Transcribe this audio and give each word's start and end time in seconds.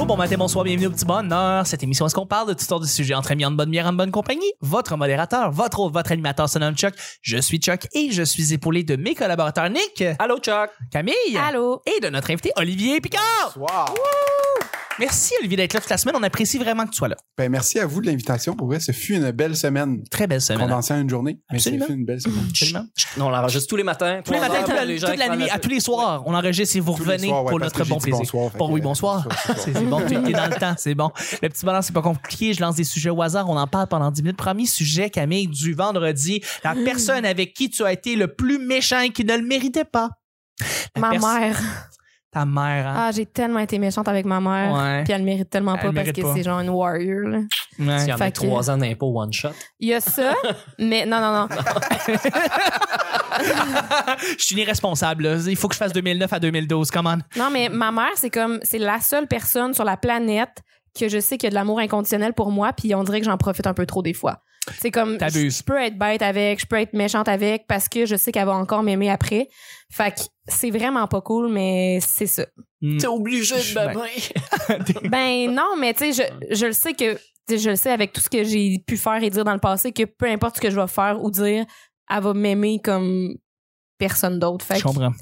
Bonjour, 0.00 0.16
bon 0.16 0.22
matin, 0.22 0.38
bonsoir, 0.38 0.64
bienvenue 0.64 0.86
au 0.86 0.90
petit 0.90 1.04
bonheur. 1.04 1.66
Cette 1.66 1.82
émission, 1.82 2.06
est-ce 2.06 2.14
qu'on 2.14 2.24
parle 2.24 2.48
de 2.48 2.54
toutes 2.54 2.66
sortes 2.66 2.80
de 2.80 2.88
sujets? 2.88 3.12
Entre 3.12 3.32
amis, 3.32 3.44
en 3.44 3.50
bonne 3.50 3.70
bière, 3.70 3.86
en 3.86 3.92
bonne 3.92 4.10
compagnie? 4.10 4.50
Votre 4.62 4.96
modérateur, 4.96 5.50
votre 5.50 5.78
hôte, 5.78 5.92
votre 5.92 6.10
animateur 6.10 6.48
se 6.48 6.58
nomme 6.58 6.74
Chuck. 6.74 6.94
Je 7.20 7.36
suis 7.36 7.58
Chuck 7.58 7.86
et 7.92 8.10
je 8.10 8.22
suis 8.22 8.54
épaulé 8.54 8.82
de 8.82 8.96
mes 8.96 9.14
collaborateurs 9.14 9.68
Nick, 9.68 10.02
Allô, 10.18 10.38
Chuck. 10.38 10.70
Camille 10.90 11.12
Allô? 11.38 11.82
et 11.84 12.00
de 12.00 12.08
notre 12.08 12.30
invité 12.30 12.50
Olivier 12.56 13.02
Picard. 13.02 13.52
Wow. 13.56 13.94
Merci 15.00 15.32
Olivier 15.40 15.56
d'être 15.56 15.72
là 15.72 15.80
toute 15.80 15.88
la 15.88 15.96
semaine. 15.96 16.14
On 16.18 16.22
apprécie 16.22 16.58
vraiment 16.58 16.84
que 16.84 16.90
tu 16.90 16.98
sois 16.98 17.08
là. 17.08 17.16
Ben, 17.38 17.50
merci 17.50 17.78
à 17.78 17.86
vous 17.86 18.02
de 18.02 18.06
l'invitation. 18.06 18.54
Pour 18.54 18.66
vrai, 18.66 18.80
ce 18.80 18.92
fut 18.92 19.14
une 19.14 19.30
belle 19.30 19.56
semaine. 19.56 20.02
Très 20.10 20.26
belle 20.26 20.42
semaine. 20.42 20.68
Condensée 20.68 20.92
en 20.92 21.00
une 21.00 21.08
journée. 21.08 21.40
Mais 21.50 21.56
Absolument. 21.56 21.86
ça 21.86 21.86
fut 21.86 21.98
une 21.98 22.04
belle 22.04 22.20
semaine. 22.20 22.44
Absolument. 22.50 22.84
Non, 23.16 23.26
on 23.28 23.30
l'enregistre 23.30 23.66
tous 23.66 23.76
les 23.76 23.82
matins. 23.82 24.20
Tous 24.22 24.34
les 24.34 24.40
matins, 24.40 24.62
toute 24.62 24.74
la, 24.74 24.84
nuit, 25.36 25.48
à 25.48 25.58
tous 25.58 25.70
les 25.70 25.80
soirs, 25.80 26.22
on 26.26 26.34
enregistre 26.34 26.76
et 26.76 26.80
vous 26.80 26.92
revenez 26.92 27.28
pour 27.28 27.58
notre 27.58 27.82
bon 27.84 27.96
plaisir. 27.96 28.18
bonsoir, 28.18 28.70
oui, 28.70 28.82
bonsoir. 28.82 29.26
bon, 29.90 30.00
tu 30.06 30.14
es 30.14 30.32
dans 30.32 30.46
le 30.46 30.58
temps, 30.58 30.74
c'est 30.76 30.94
bon. 30.94 31.10
Le 31.42 31.48
petit 31.48 31.64
bonheur, 31.64 31.84
c'est 31.84 31.92
pas 31.92 32.02
compliqué. 32.02 32.54
Je 32.54 32.60
lance 32.60 32.76
des 32.76 32.84
sujets 32.84 33.10
au 33.10 33.20
hasard. 33.22 33.48
On 33.48 33.56
en 33.56 33.66
parle 33.66 33.88
pendant 33.88 34.10
10 34.10 34.22
minutes. 34.22 34.36
Premier 34.36 34.66
sujet, 34.66 35.10
Camille, 35.10 35.48
du 35.48 35.74
vendredi. 35.74 36.42
La 36.64 36.74
personne 36.74 37.24
avec 37.24 37.54
qui 37.54 37.70
tu 37.70 37.84
as 37.84 37.92
été 37.92 38.16
le 38.16 38.28
plus 38.28 38.58
méchant 38.58 39.00
et 39.00 39.10
qui 39.10 39.24
ne 39.24 39.36
le 39.36 39.42
méritait 39.44 39.84
pas. 39.84 40.10
La 40.96 41.00
Ma 41.00 41.10
mère. 41.18 41.60
Ta 42.32 42.44
mère, 42.44 42.86
hein? 42.86 42.94
Ah, 42.96 43.10
j'ai 43.12 43.26
tellement 43.26 43.58
été 43.58 43.76
méchante 43.80 44.06
avec 44.06 44.24
ma 44.24 44.40
mère. 44.40 44.72
Ouais. 44.72 45.02
Puis 45.04 45.12
elle 45.12 45.18
le 45.22 45.24
mérite 45.24 45.50
tellement 45.50 45.74
Elle 45.74 45.92
pas 45.92 45.92
parce 46.04 46.12
que 46.12 46.22
c'est 46.34 46.44
genre 46.44 46.60
une 46.60 46.68
warrior. 46.70 47.28
Là. 47.28 47.38
Ouais. 47.78 48.06
Y 48.06 48.12
en 48.12 48.14
a 48.14 48.18
Fait 48.18 48.30
que- 48.30 48.36
trois 48.36 48.70
ans 48.70 48.78
d'impôt 48.78 49.12
one 49.20 49.32
shot. 49.32 49.48
Il 49.80 49.88
y 49.88 49.94
a 49.94 50.00
ça, 50.00 50.32
mais 50.78 51.04
non, 51.06 51.20
non, 51.20 51.32
non. 51.32 51.48
je 54.38 54.44
suis 54.44 54.56
irresponsable. 54.60 55.24
là. 55.24 55.36
Il 55.48 55.56
faut 55.56 55.68
que 55.68 55.74
je 55.74 55.78
fasse 55.78 55.92
2009 55.92 56.32
à 56.32 56.38
2012. 56.38 56.90
Come 56.90 57.06
on. 57.06 57.18
Non, 57.38 57.50
mais 57.50 57.68
ma 57.68 57.90
mère, 57.90 58.10
c'est 58.14 58.30
comme, 58.30 58.60
c'est 58.62 58.78
la 58.78 59.00
seule 59.00 59.26
personne 59.26 59.74
sur 59.74 59.84
la 59.84 59.96
planète 59.96 60.62
que 60.98 61.08
je 61.08 61.18
sais 61.20 61.36
qu'il 61.38 61.46
y 61.46 61.48
a 61.48 61.50
de 61.50 61.54
l'amour 61.54 61.78
inconditionnel 61.78 62.32
pour 62.32 62.50
moi, 62.50 62.72
puis 62.72 62.94
on 62.94 63.04
dirait 63.04 63.20
que 63.20 63.26
j'en 63.26 63.36
profite 63.38 63.66
un 63.66 63.74
peu 63.74 63.86
trop 63.86 64.02
des 64.02 64.14
fois. 64.14 64.42
C'est 64.78 64.90
comme, 64.90 65.16
je 65.20 65.48
je 65.48 65.62
peux 65.62 65.80
être 65.80 65.98
bête 65.98 66.20
avec, 66.22 66.60
je 66.60 66.66
peux 66.66 66.76
être 66.78 66.92
méchante 66.92 67.28
avec 67.28 67.66
parce 67.66 67.88
que 67.88 68.06
je 68.06 68.14
sais 68.16 68.30
qu'elle 68.30 68.44
va 68.46 68.52
encore 68.52 68.82
m'aimer 68.82 69.10
après. 69.10 69.48
Fait 69.90 70.14
que 70.14 70.20
c'est 70.50 70.70
vraiment 70.70 71.06
pas 71.06 71.20
cool, 71.20 71.50
mais 71.50 71.98
c'est 72.00 72.26
ça. 72.26 72.44
Hmm. 72.82 72.98
obligé 73.08 73.54
de 73.56 73.74
m'aimer. 73.74 75.08
Ben 75.10 75.50
non, 75.54 75.76
mais 75.78 75.92
tu 75.94 76.12
sais, 76.12 76.30
je, 76.48 76.54
je 76.54 76.66
le 76.66 76.72
sais 76.72 76.94
que 76.94 77.18
je 77.48 77.70
le 77.70 77.76
sais 77.76 77.90
avec 77.90 78.12
tout 78.12 78.20
ce 78.20 78.30
que 78.30 78.44
j'ai 78.44 78.78
pu 78.86 78.96
faire 78.96 79.22
et 79.22 79.28
dire 79.30 79.44
dans 79.44 79.52
le 79.54 79.58
passé 79.60 79.92
que 79.92 80.04
peu 80.04 80.26
importe 80.26 80.56
ce 80.56 80.60
que 80.60 80.70
je 80.70 80.80
vais 80.80 80.86
faire 80.86 81.22
ou 81.22 81.30
dire, 81.30 81.64
elle 82.08 82.22
va 82.22 82.32
m'aimer 82.32 82.78
comme 82.82 83.34
personne 83.98 84.38
d'autre. 84.38 84.64
Fait, 84.64 84.76
Je 84.76 84.82
que- 84.82 84.86
comprends. 84.88 85.12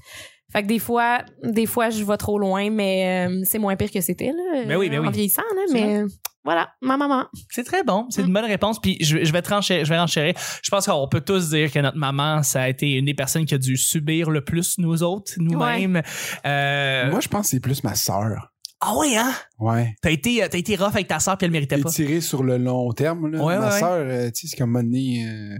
fait 0.52 0.62
que 0.62 0.68
des 0.68 0.78
fois, 0.78 1.22
des 1.42 1.66
fois 1.66 1.90
je 1.90 2.04
vais 2.04 2.16
trop 2.16 2.38
loin, 2.38 2.70
mais 2.70 3.28
euh, 3.28 3.40
c'est 3.44 3.58
moins 3.58 3.74
pire 3.76 3.90
que 3.90 4.00
c'était 4.00 4.26
là. 4.32 4.64
Ben 4.66 4.76
oui, 4.76 4.88
ben 4.90 5.00
en 5.00 5.06
oui. 5.06 5.12
vieillissant 5.12 5.42
là, 5.56 5.62
mais 5.72 6.04
voilà, 6.44 6.70
ma 6.80 6.96
maman. 6.96 7.26
C'est 7.50 7.64
très 7.64 7.82
bon. 7.84 8.06
C'est 8.10 8.22
Mm. 8.22 8.26
une 8.26 8.32
bonne 8.32 8.44
réponse. 8.46 8.80
Puis 8.80 8.96
je, 9.00 9.24
je 9.24 9.32
vais 9.32 9.42
trancher, 9.42 9.84
je 9.84 9.90
vais 9.90 9.98
renchérir. 9.98 10.34
Je 10.62 10.70
pense 10.70 10.86
qu'on 10.86 11.08
peut 11.08 11.20
tous 11.20 11.50
dire 11.50 11.70
que 11.70 11.78
notre 11.80 11.98
maman, 11.98 12.42
ça 12.42 12.62
a 12.62 12.68
été 12.68 12.92
une 12.92 13.04
des 13.04 13.14
personnes 13.14 13.44
qui 13.44 13.54
a 13.54 13.58
dû 13.58 13.76
subir 13.76 14.30
le 14.30 14.42
plus 14.42 14.78
nous 14.78 15.02
autres, 15.02 15.32
nous-mêmes. 15.38 16.00
Euh, 16.46 17.10
Moi, 17.10 17.20
je 17.20 17.28
pense 17.28 17.42
que 17.42 17.50
c'est 17.50 17.60
plus 17.60 17.84
ma 17.84 17.94
sœur. 17.94 18.52
ah 18.80 18.94
oui, 18.98 19.16
hein? 19.16 19.32
Ouais. 19.58 19.94
T'as 20.00 20.10
été, 20.10 20.46
t'as 20.50 20.56
été 20.58 20.76
rough 20.76 20.94
avec 20.94 21.08
ta 21.08 21.18
soeur 21.20 21.36
puis 21.36 21.44
elle 21.46 21.50
méritait 21.52 21.78
pas. 21.78 21.90
Étiré 21.90 22.20
sur 22.20 22.42
le 22.42 22.56
long 22.56 22.92
terme. 22.92 23.30
Là. 23.30 23.44
Ouais, 23.44 23.58
ma 23.58 23.70
ouais, 23.72 23.78
sœur, 23.78 23.90
euh, 23.92 24.30
tu 24.30 24.42
sais, 24.42 24.46
c'est 24.48 24.56
comme 24.56 24.70
un 24.76 24.82
moment 24.82 24.84
donné, 24.84 25.26
euh, 25.28 25.58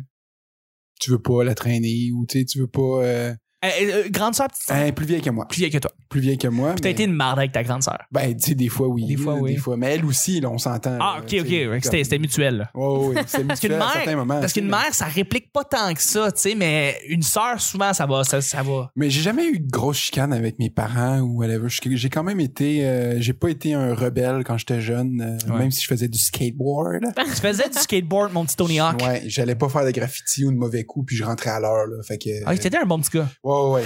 tu 1.00 1.10
veux 1.10 1.20
pas 1.20 1.44
la 1.44 1.54
traîner 1.54 2.10
ou 2.12 2.24
tu 2.26 2.38
sais, 2.38 2.44
tu 2.44 2.60
veux 2.60 2.66
pas. 2.68 3.02
euh, 3.02 3.34
Euh, 3.64 3.68
euh, 3.82 4.08
grande 4.10 4.34
soeur, 4.36 4.46
petite 4.48 4.62
sœur? 4.68 4.76
hein, 4.76 4.92
plus 4.92 5.04
vieille 5.06 5.20
que 5.20 5.30
moi. 5.30 5.46
Plus 5.48 5.58
vieille 5.58 5.70
que 5.72 5.78
toi. 5.78 5.90
Plus 6.08 6.20
vieille 6.20 6.38
que 6.38 6.46
moi. 6.46 6.72
Puis 6.74 6.80
t'as 6.80 6.88
mais- 6.88 6.92
été 6.92 7.04
une 7.04 7.12
marde 7.12 7.38
avec 7.40 7.50
ta 7.52 7.62
grande 7.64 7.82
sœur? 7.82 7.98
Ben, 8.12 8.32
tu 8.36 8.50
sais, 8.50 8.54
des 8.54 8.68
fois, 8.68 8.86
oui. 8.88 9.04
Des 9.04 9.16
fois, 9.16 9.34
oui. 9.34 9.54
Des 9.54 9.58
fois. 9.58 9.76
Mais 9.76 9.94
elle 9.94 10.04
aussi, 10.04 10.40
là, 10.40 10.48
on 10.48 10.58
s'entend. 10.58 10.96
Ah, 11.00 11.16
ok, 11.20 11.24
ok. 11.40 11.46
comme- 11.48 11.80
C'était, 11.82 12.04
c'était 12.04 12.18
mutuel. 12.18 12.56
là. 12.58 12.70
Parce 13.14 13.32
qu'une 13.32 13.46
mutuel 13.48 13.72
à 13.74 13.78
mère, 13.78 13.92
certains 13.92 14.16
moments. 14.16 14.40
parce 14.40 14.52
qu'une 14.52 14.68
mère, 14.68 14.92
ça 14.94 15.06
réplique 15.06 15.52
pas 15.52 15.64
tant 15.64 15.92
que 15.92 16.00
ça, 16.02 16.30
tu 16.30 16.40
sais, 16.40 16.54
mais 16.54 16.96
une 17.08 17.22
sœur, 17.22 17.60
souvent, 17.60 17.92
ça 17.92 18.06
va, 18.06 18.22
ça, 18.24 18.40
ça 18.40 18.62
va. 18.62 18.90
Mais 18.94 19.10
j'ai 19.10 19.22
jamais 19.22 19.46
eu 19.46 19.58
de 19.58 19.68
grosse 19.70 19.96
chicane 19.98 20.32
avec 20.32 20.58
mes 20.60 20.70
parents 20.70 21.18
ou 21.20 21.38
whatever. 21.40 21.66
J'ai 21.68 22.08
quand 22.10 22.22
même 22.22 22.40
été, 22.40 22.86
euh, 22.86 23.16
j'ai 23.20 23.32
pas 23.32 23.48
été 23.50 23.74
un 23.74 23.92
rebelle 23.94 24.44
quand 24.44 24.56
j'étais 24.56 24.80
jeune, 24.80 25.20
euh, 25.20 25.52
Ouais. 25.52 25.58
même 25.58 25.70
si 25.72 25.82
je 25.82 25.88
faisais 25.88 26.08
du 26.08 26.18
skateboard. 26.18 27.00
Tu 27.16 27.40
faisais 27.42 27.68
du 27.68 27.78
skateboard, 27.78 28.32
mon 28.32 28.44
petit 28.44 28.56
Tony 28.56 28.78
Hawk? 28.80 29.02
Ouais, 29.02 29.22
j'allais 29.26 29.54
pas 29.56 29.68
faire 29.68 29.84
de 29.84 29.90
graffiti 29.90 30.44
ou 30.44 30.52
de 30.52 30.56
mauvais 30.56 30.84
coups 30.84 31.06
puis 31.06 31.16
je 31.16 31.24
rentrais 31.24 31.50
à 31.50 31.60
l'heure 31.60 31.86
là. 31.86 32.02
Fait 32.06 32.18
que 32.18 32.30
Ah, 32.46 32.56
t'étais 32.56 32.78
un 32.78 32.86
bon 32.86 33.00
petit 33.00 33.16
gars. 33.18 33.28
Ouais 33.48 33.70
ouais. 33.74 33.84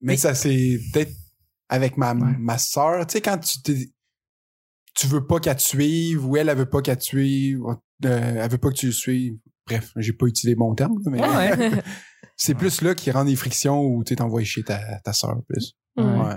Mais, 0.00 0.12
Mais- 0.12 0.16
ça 0.16 0.34
c'est 0.34 0.78
peut-être 0.92 1.12
avec 1.68 1.96
ma 1.96 2.14
Ouais. 2.14 2.36
ma 2.38 2.58
sœur, 2.58 3.06
tu 3.06 3.12
sais 3.14 3.20
quand 3.20 3.38
tu 3.38 3.60
t'es 3.62 3.90
tu 4.94 5.06
veux 5.08 5.26
pas 5.26 5.40
qu'elle 5.40 5.56
te 5.56 5.62
suive 5.62 6.24
ou 6.26 6.36
elle 6.36 6.48
elle 6.48 6.56
veut 6.58 6.68
pas 6.70 6.80
qu'elle 6.80 6.96
te 6.98 7.04
suive, 7.04 7.60
euh, 7.66 7.74
elle 8.04 8.50
veut 8.50 8.58
pas 8.58 8.70
que 8.70 8.76
tu 8.76 8.86
le 8.86 8.92
suives. 8.92 9.36
Bref, 9.66 9.92
j'ai 9.96 10.12
pas 10.12 10.26
utilisé 10.26 10.54
bon 10.54 10.74
terme 10.74 10.94
mais 11.06 11.20
Ouais, 11.20 11.56
ouais. 11.56 11.82
c'est 12.36 12.54
plus 12.54 12.80
là 12.82 12.94
qui 12.94 13.10
rend 13.10 13.24
des 13.24 13.36
frictions 13.36 13.80
où 13.82 14.04
tu 14.04 14.14
t'envoies 14.16 14.44
chez 14.44 14.62
ta 14.62 15.00
ta 15.00 15.12
sœur 15.12 15.36
plus. 15.48 15.74
Ouais. 15.96 16.36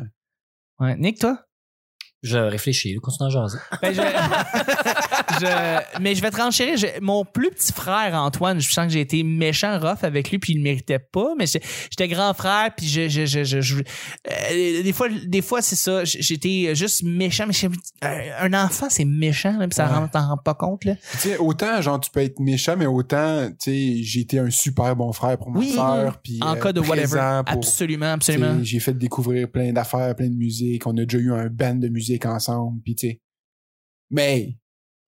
Ouais. 0.79 0.97
Nick, 0.97 1.19
toi? 1.19 1.45
Je 2.21 2.37
réfléchis, 2.37 2.95
continue 2.97 3.27
à 3.27 3.31
jaser. 3.31 3.57
Ben, 3.81 3.93
je, 3.93 4.01
je- 5.39 5.99
mais 6.01 6.15
je 6.15 6.21
vais 6.21 6.31
te 6.31 6.37
renchérir. 6.37 6.77
Je- 6.77 6.99
mon 7.01 7.23
plus 7.25 7.49
petit 7.49 7.71
frère, 7.71 8.13
Antoine, 8.15 8.59
je 8.59 8.69
sens 8.71 8.87
que 8.87 8.91
j'ai 8.93 9.01
été 9.01 9.23
méchant, 9.23 9.79
rough 9.79 10.03
avec 10.03 10.29
lui, 10.31 10.39
puis 10.39 10.53
il 10.53 10.57
le 10.57 10.63
méritait 10.63 10.99
pas. 10.99 11.33
Mais 11.37 11.45
j'étais 11.47 12.07
grand 12.07 12.33
frère, 12.33 12.71
puis 12.75 12.87
je, 12.87 13.07
je, 13.07 13.25
je, 13.25 13.43
je- 13.43 13.61
je- 13.61 13.75
euh, 13.77 14.83
des 14.83 14.93
fois, 14.93 15.07
des 15.25 15.41
fois 15.41 15.61
c'est 15.61 15.75
ça. 15.75 16.03
J'étais 16.03 16.73
juste 16.75 17.03
méchant. 17.03 17.45
Mais 17.47 17.53
je- 17.53 17.67
euh, 17.67 18.29
un 18.41 18.53
enfant, 18.53 18.87
c'est 18.89 19.05
méchant, 19.05 19.57
là, 19.57 19.67
puis 19.67 19.75
ça 19.75 19.85
Ouais. 20.01 20.07
t'en 20.11 20.27
rends 20.29 20.37
pas 20.37 20.53
compte. 20.53 20.85
Là. 20.85 20.95
Tu 21.13 21.17
sais, 21.19 21.37
autant, 21.37 21.81
genre, 21.81 21.99
tu 21.99 22.09
peux 22.11 22.21
être 22.21 22.39
méchant, 22.39 22.75
mais 22.77 22.85
autant, 22.85 23.47
tu 23.49 23.55
sais, 23.71 24.03
j'ai 24.03 24.21
été 24.21 24.39
un 24.39 24.49
super 24.49 24.95
bon 24.95 25.11
frère 25.13 25.37
pour 25.37 25.51
ma 25.51 25.59
Oui. 25.59 25.69
sœur. 25.69 26.17
puis, 26.23 26.39
En 26.41 26.55
euh, 26.55 26.59
cas 26.59 26.73
de 26.73 26.79
whatever. 26.81 27.41
pour- 27.45 27.53
Absolument, 27.55 28.13
absolument. 28.13 28.57
J'ai 28.61 28.79
fait 28.79 28.93
découvrir 28.93 29.49
plein 29.49 29.71
d'affaires, 29.71 30.15
plein 30.15 30.27
de 30.29 30.35
musique. 30.35 30.85
On 30.85 30.97
a 30.97 31.05
déjà 31.05 31.17
eu 31.17 31.31
un 31.33 31.47
band 31.47 31.75
de 31.75 31.87
musique 31.87 32.08
ensemble, 32.25 32.81
puis 32.83 32.95
tu 32.95 33.07
sais. 33.07 33.21
Mais, 34.11 34.55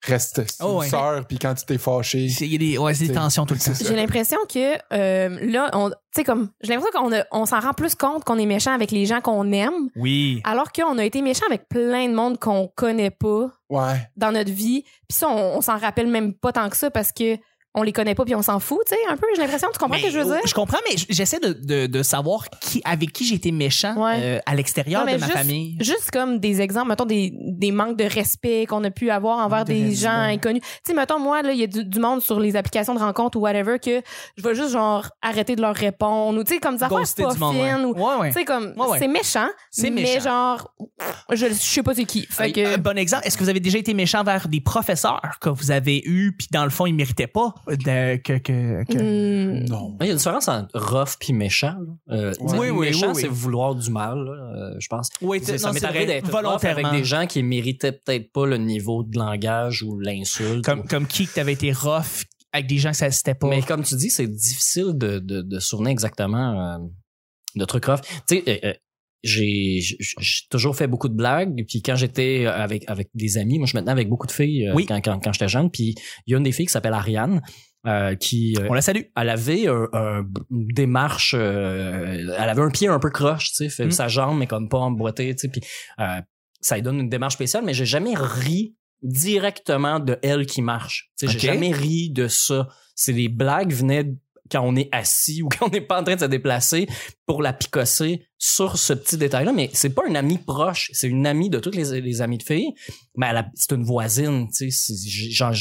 reste 0.05 0.41
Oh, 0.61 0.79
ouais. 0.79 0.89
sœur, 0.89 1.25
puis 1.27 1.37
quand 1.39 1.53
tu 1.55 1.65
t'es 1.65 1.77
fâché... 1.77 2.25
Il 2.25 2.45
y 2.51 2.55
a 2.55 2.57
des, 2.57 2.77
ouais, 2.77 2.93
des 2.93 3.11
tensions 3.11 3.45
tout 3.45 3.53
le 3.53 3.59
temps. 3.59 3.71
J'ai 3.79 3.95
l'impression 3.95 4.37
que 4.49 4.75
euh, 4.93 5.39
là, 5.51 5.69
on, 5.73 5.89
tu 5.89 5.95
sais 6.15 6.23
comme, 6.23 6.49
j'ai 6.61 6.73
l'impression 6.73 6.99
qu'on 7.01 7.11
on 7.31 7.45
s'en 7.45 7.59
rend 7.59 7.73
plus 7.73 7.95
compte 7.95 8.23
qu'on 8.23 8.37
est 8.37 8.45
méchant 8.45 8.71
avec 8.73 8.91
les 8.91 9.05
gens 9.05 9.21
qu'on 9.21 9.51
aime, 9.51 9.89
Oui. 9.95 10.41
alors 10.43 10.71
qu'on 10.71 10.97
a 10.97 11.05
été 11.05 11.21
méchant 11.21 11.45
avec 11.49 11.67
plein 11.69 12.07
de 12.09 12.13
monde 12.13 12.39
qu'on 12.39 12.67
connaît 12.75 13.11
pas 13.11 13.51
Ouais. 13.69 14.01
dans 14.17 14.31
notre 14.31 14.51
vie. 14.51 14.83
Puis 15.07 15.17
ça, 15.17 15.29
on, 15.29 15.57
on 15.57 15.61
s'en 15.61 15.77
rappelle 15.77 16.07
même 16.07 16.33
pas 16.33 16.51
tant 16.53 16.69
que 16.69 16.77
ça 16.77 16.89
parce 16.91 17.11
que 17.11 17.37
on 17.75 17.83
les 17.83 17.93
connaît 17.93 18.15
pas 18.15 18.25
puis 18.25 18.33
on 18.35 18.41
s'en 18.41 18.59
fout, 18.59 18.79
tu 18.87 18.95
sais, 18.95 18.99
un 19.09 19.15
peu. 19.15 19.27
J'ai 19.35 19.41
l'impression, 19.43 19.67
tu 19.71 19.77
comprends 19.77 19.97
ce 19.99 20.03
que 20.05 20.09
je 20.09 20.17
veux 20.19 20.25
dire? 20.25 20.41
Je 20.45 20.53
comprends, 20.53 20.79
mais 20.89 20.95
j'essaie 21.09 21.39
de, 21.39 21.53
de, 21.53 21.85
de 21.87 22.03
savoir 22.03 22.49
qui, 22.61 22.81
avec 22.83 23.13
qui 23.13 23.25
j'ai 23.25 23.35
été 23.35 23.51
méchant 23.51 23.95
Ouais. 23.95 24.15
euh, 24.19 24.39
à 24.45 24.55
l'extérieur 24.55 25.05
de 25.05 25.11
ma 25.11 25.17
juste- 25.17 25.31
famille. 25.31 25.77
Juste 25.79 26.09
comme 26.11 26.39
des 26.39 26.61
exemples, 26.61 26.89
mettons 26.89 27.05
des, 27.05 27.31
des 27.35 27.71
manques 27.71 27.95
de 27.97 28.05
respect 28.05 28.65
qu'on 28.67 28.83
a 28.83 28.89
pu 28.91 29.09
avoir 29.11 29.37
envers 29.45 29.65
de 29.65 29.73
des 29.73 29.93
gens 29.93 30.09
inconnus. 30.11 30.61
Tu 30.63 30.69
sais, 30.87 30.93
mettons, 30.93 31.19
moi, 31.19 31.41
là, 31.43 31.51
il 31.53 31.59
y 31.59 31.63
a 31.63 31.67
du, 31.67 31.85
du 31.85 31.99
monde 31.99 32.21
sur 32.21 32.39
les 32.39 32.55
applications 32.55 32.95
de 32.95 32.99
rencontres 32.99 33.37
ou 33.37 33.41
whatever 33.41 33.77
que 33.79 34.01
je 34.35 34.43
vais 34.43 34.55
juste, 34.55 34.71
genre, 34.71 35.07
arrêter 35.21 35.55
de 35.55 35.61
leur 35.61 35.75
répondre 35.75 36.39
ou, 36.39 36.43
tu 36.43 36.53
sais, 36.55 36.59
comme 36.59 36.77
des 36.77 36.83
affaires 36.83 36.97
pas 37.17 37.33
du 37.33 37.39
monde. 37.39 37.55
ouais. 37.55 37.69
fines 37.75 37.85
ou, 37.85 37.93
Ouais, 37.93 38.27
tu 38.29 38.39
sais, 38.39 38.45
comme, 38.45 38.73
c'est 38.97 39.07
méchant, 39.07 39.47
mais 39.83 39.89
méchant. 39.91 40.19
genre, 40.21 40.73
je, 41.31 41.45
je 41.47 41.53
sais 41.53 41.83
pas 41.83 41.93
c'est 41.93 42.05
qui. 42.05 42.25
Fait 42.29 42.51
que, 42.51 42.75
Un 42.75 42.77
bon 42.79 42.97
exemple, 42.97 43.27
est-ce 43.27 43.37
que 43.37 43.43
vous 43.43 43.49
avez 43.49 43.59
déjà 43.59 43.77
été 43.77 43.93
méchant 43.93 44.23
vers 44.23 44.47
des 44.47 44.61
professeurs 44.61 45.21
que 45.39 45.49
vous 45.49 45.71
avez 45.71 46.01
eus, 46.05 46.35
puis 46.37 46.47
dans 46.51 46.63
le 46.63 46.69
fond, 46.71 46.85
ils 46.85 46.93
méritaient 46.95 47.27
pas? 47.27 47.53
De, 47.67 48.15
que, 48.17 48.37
que, 48.39 48.83
que- 48.85 48.97
hmm, 49.63 49.65
Non. 49.69 49.97
Il 50.01 50.05
y 50.07 50.09
a 50.09 50.11
une 50.11 50.17
différence 50.17 50.47
entre 50.47 50.69
rough 50.79 51.15
puis 51.19 51.33
méchant. 51.33 51.75
Euh, 52.09 52.33
Oui, 52.39 52.69
oui, 52.69 52.87
méchant, 52.87 53.07
oui, 53.07 53.13
oui. 53.15 53.21
c'est 53.23 53.27
vouloir 53.27 53.75
du 53.75 53.89
mal, 53.91 54.17
là, 54.17 54.31
euh, 54.31 54.75
je 54.79 54.87
pense. 54.87 55.09
Oui, 55.21 55.39
C'est- 55.43 55.57
ça 55.57 55.71
m'est 55.71 55.83
arrivé 55.83 56.05
d'être 56.05 56.29
volontairement. 56.29 56.87
avec 56.87 56.99
des 56.99 57.05
gens 57.05 57.27
qui 57.27 57.43
méritaient 57.43 57.91
peut-être 57.91 58.31
pas 58.31 58.45
le 58.45 58.57
niveau 58.57 59.03
de 59.03 59.17
langage 59.17 59.83
ou 59.83 59.99
l'insulte. 59.99 60.63
Comme, 60.65 60.79
ou- 60.81 60.87
comme 60.87 61.05
qui 61.07 61.27
que 61.27 61.33
t'avais 61.33 61.53
été 61.53 61.71
rough 61.71 62.25
avec 62.51 62.67
des 62.67 62.77
gens 62.77 62.91
que 62.91 62.97
ça 62.97 63.11
c'était 63.11 63.35
pas. 63.35 63.47
Mais 63.47 63.61
comme 63.61 63.83
tu 63.83 63.95
dis, 63.95 64.09
c'est 64.09 64.27
difficile 64.27 64.93
de, 64.95 65.19
de, 65.19 65.41
de 65.41 65.59
souvenir 65.59 65.91
exactement 65.91 66.73
euh, 66.73 66.77
de 67.55 67.65
trucs 67.65 67.85
rough. 67.85 68.01
Tu 68.27 68.37
sais, 68.37 68.43
euh, 68.47 68.69
euh, 68.69 68.73
j'ai 69.23 69.81
toujours 70.49 70.75
fait 70.75 70.87
beaucoup 70.87 71.09
de 71.09 71.13
blagues 71.13 71.65
puis 71.67 71.81
quand 71.81 71.95
j'étais 71.95 72.45
avec 72.45 72.83
avec 72.89 73.09
des 73.13 73.37
amis 73.37 73.57
moi 73.59 73.67
je 73.67 73.75
me 73.75 73.81
tenais 73.81 73.91
avec 73.91 74.07
beaucoup 74.09 74.27
de 74.27 74.31
filles 74.31 74.67
euh, 74.67 74.73
Oui. 74.75 74.85
quand 74.85 74.99
quand, 75.01 75.19
quand 75.19 75.33
j'étais 75.33 75.47
jeune 75.49 75.69
puis 75.69 75.95
il 76.25 76.31
y 76.31 76.33
a 76.33 76.37
une 76.37 76.43
des 76.43 76.51
filles 76.53 76.67
qui 76.67 76.71
s'appelle 76.71 76.93
Ariane 76.93 77.41
euh, 77.85 78.15
qui 78.15 78.55
euh, 78.59 78.67
On 78.69 78.73
la 78.73 78.81
salue. 78.81 79.01
elle 79.15 79.29
avait 79.29 79.67
un, 79.67 79.87
un- 79.93 80.25
une 80.51 80.67
démarche 80.67 81.33
euh, 81.37 82.33
elle 82.37 82.49
avait 82.49 82.61
un 82.61 82.69
pied 82.71 82.87
un 82.87 82.99
peu 82.99 83.09
croche 83.09 83.49
tu 83.51 83.55
sais 83.55 83.69
fait 83.69 83.85
Mm. 83.87 83.91
sa 83.91 84.07
jambe 84.07 84.37
mais 84.37 84.47
comme 84.47 84.69
pas 84.69 84.77
emboîtée 84.79 85.33
tu 85.35 85.41
sais 85.41 85.47
puis 85.49 85.61
euh, 85.99 86.21
ça 86.61 86.75
lui 86.75 86.81
donne 86.81 86.99
une 86.99 87.09
démarche 87.09 87.33
spéciale 87.35 87.63
mais 87.65 87.73
j'ai 87.73 87.85
jamais 87.85 88.15
ri 88.15 88.75
directement 89.01 89.99
de 89.99 90.17
elle 90.23 90.45
qui 90.45 90.61
marche 90.61 91.11
tu 91.17 91.27
sais 91.27 91.33
j'ai 91.33 91.39
jamais 91.47 91.71
ri 91.71 92.09
de 92.09 92.27
ça 92.27 92.67
c'est 92.95 93.13
les 93.13 93.29
blagues 93.29 93.71
venaient 93.73 94.13
quand 94.51 94.61
on 94.61 94.75
est 94.75 94.89
assis 94.91 95.41
ou 95.43 95.49
quand 95.49 95.67
on 95.67 95.69
n'est 95.69 95.81
pas 95.81 95.99
en 95.99 96.03
train 96.03 96.15
de 96.15 96.21
se 96.21 96.25
déplacer 96.25 96.87
pour 97.25 97.41
la 97.41 97.53
picosser 97.53 98.25
sur 98.37 98.77
ce 98.77 98.93
petit 98.93 99.17
détail-là. 99.17 99.53
Mais 99.53 99.69
c'est 99.73 99.93
pas 99.93 100.07
une 100.07 100.17
amie 100.17 100.37
proche, 100.37 100.89
c'est 100.93 101.07
une 101.07 101.27
amie 101.27 101.49
de 101.49 101.59
toutes 101.59 101.75
les, 101.75 102.01
les 102.01 102.21
amies 102.21 102.37
de 102.37 102.43
filles. 102.43 102.73
Mais 103.15 103.31
c'est 103.55 103.75
une 103.75 103.83
voisine, 103.83 104.47
tu 104.49 104.71
sais. 104.71 105.29
Genre, 105.31 105.53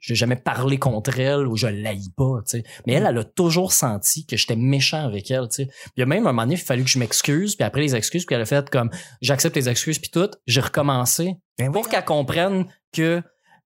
j'ai 0.00 0.14
jamais 0.14 0.36
parlé 0.36 0.78
contre 0.78 1.18
elle 1.18 1.46
ou 1.46 1.56
je 1.56 1.66
l'haïs 1.66 2.10
pas, 2.16 2.40
tu 2.46 2.58
sais. 2.58 2.64
Mais 2.86 2.94
elle, 2.94 3.06
elle 3.06 3.18
a 3.18 3.24
toujours 3.24 3.72
senti 3.72 4.26
que 4.26 4.36
j'étais 4.36 4.56
méchant 4.56 5.04
avec 5.04 5.30
elle, 5.30 5.48
tu 5.48 5.64
sais. 5.64 5.66
Puis 5.66 5.92
il 5.96 6.00
y 6.00 6.02
a 6.02 6.06
même 6.06 6.26
un 6.26 6.32
moment 6.32 6.42
donné, 6.42 6.54
il 6.54 6.60
a 6.60 6.64
fallu 6.64 6.84
que 6.84 6.90
je 6.90 6.98
m'excuse, 6.98 7.56
puis 7.56 7.64
après 7.64 7.82
les 7.82 7.94
excuses, 7.94 8.24
puis 8.24 8.34
elle 8.34 8.42
a 8.42 8.46
fait 8.46 8.68
comme 8.70 8.90
j'accepte 9.20 9.56
les 9.56 9.68
excuses 9.68 9.98
puis 9.98 10.10
tout, 10.10 10.30
j'ai 10.46 10.60
recommencé 10.60 11.36
Ben 11.58 11.72
pour 11.72 11.88
qu'elle 11.88 12.04
comprenne 12.04 12.66
que 12.92 13.22